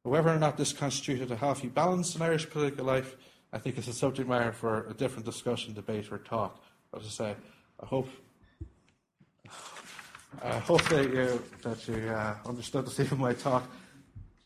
Whether 0.03 0.29
or 0.29 0.39
not 0.39 0.57
this 0.57 0.71
constituted 0.73 1.31
a 1.31 1.35
healthy 1.35 1.67
balance 1.67 2.15
in 2.15 2.21
Irish 2.21 2.49
political 2.49 2.85
life, 2.85 3.15
I 3.51 3.57
think 3.57 3.77
is 3.77 3.87
a 3.87 3.93
subject 3.93 4.29
matter 4.29 4.51
for 4.51 4.87
a 4.87 4.93
different 4.93 5.25
discussion, 5.25 5.73
debate, 5.73 6.11
or 6.11 6.17
talk. 6.19 6.63
As 6.93 7.05
I 7.05 7.09
say, 7.09 7.35
I 7.81 7.85
hope 7.85 8.09
I 10.43 10.59
hope 10.59 10.83
that 10.89 11.03
you, 11.03 11.43
that 11.61 11.87
you 11.87 12.09
uh, 12.09 12.35
understood 12.45 12.85
the 12.85 12.91
theme 12.91 13.07
of 13.11 13.19
my 13.19 13.33
talk. 13.33 13.69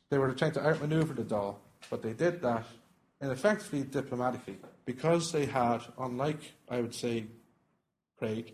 They 0.10 0.18
were 0.18 0.34
trying 0.34 0.52
to 0.54 0.66
outmaneuver 0.66 1.14
the 1.14 1.24
Dáil, 1.24 1.56
but 1.90 2.02
they 2.02 2.14
did 2.14 2.42
that 2.42 2.66
and 3.22 3.32
effectively 3.32 3.84
diplomatically 3.84 4.58
because 4.86 5.32
they 5.32 5.46
had, 5.46 5.80
unlike 5.98 6.54
I 6.70 6.82
would 6.82 6.94
say, 6.94 7.26
Craig, 8.18 8.54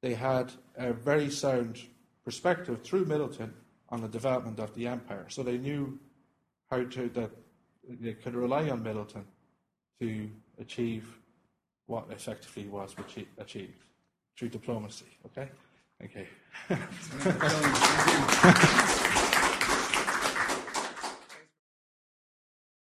they 0.00 0.14
had 0.14 0.52
a 0.76 0.92
very 0.92 1.30
sound 1.30 1.78
perspective 2.24 2.82
through 2.82 3.06
Midleton 3.06 3.50
on 3.88 4.00
the 4.00 4.08
development 4.08 4.58
of 4.58 4.74
the 4.74 4.86
empire. 4.86 5.26
So 5.28 5.42
they 5.42 5.58
knew 5.58 5.98
how 6.70 6.84
to 6.84 7.08
that 7.10 7.30
they 7.88 8.14
could 8.14 8.34
rely 8.34 8.68
on 8.70 8.82
Midleton 8.82 9.24
to 10.00 10.30
achieve 10.58 11.17
what 11.88 12.06
effectively 12.10 12.68
was 12.68 12.94
achieved 13.38 13.84
through 14.36 14.50
diplomacy. 14.50 15.06
Okay. 15.26 15.48
Okay. 16.04 16.28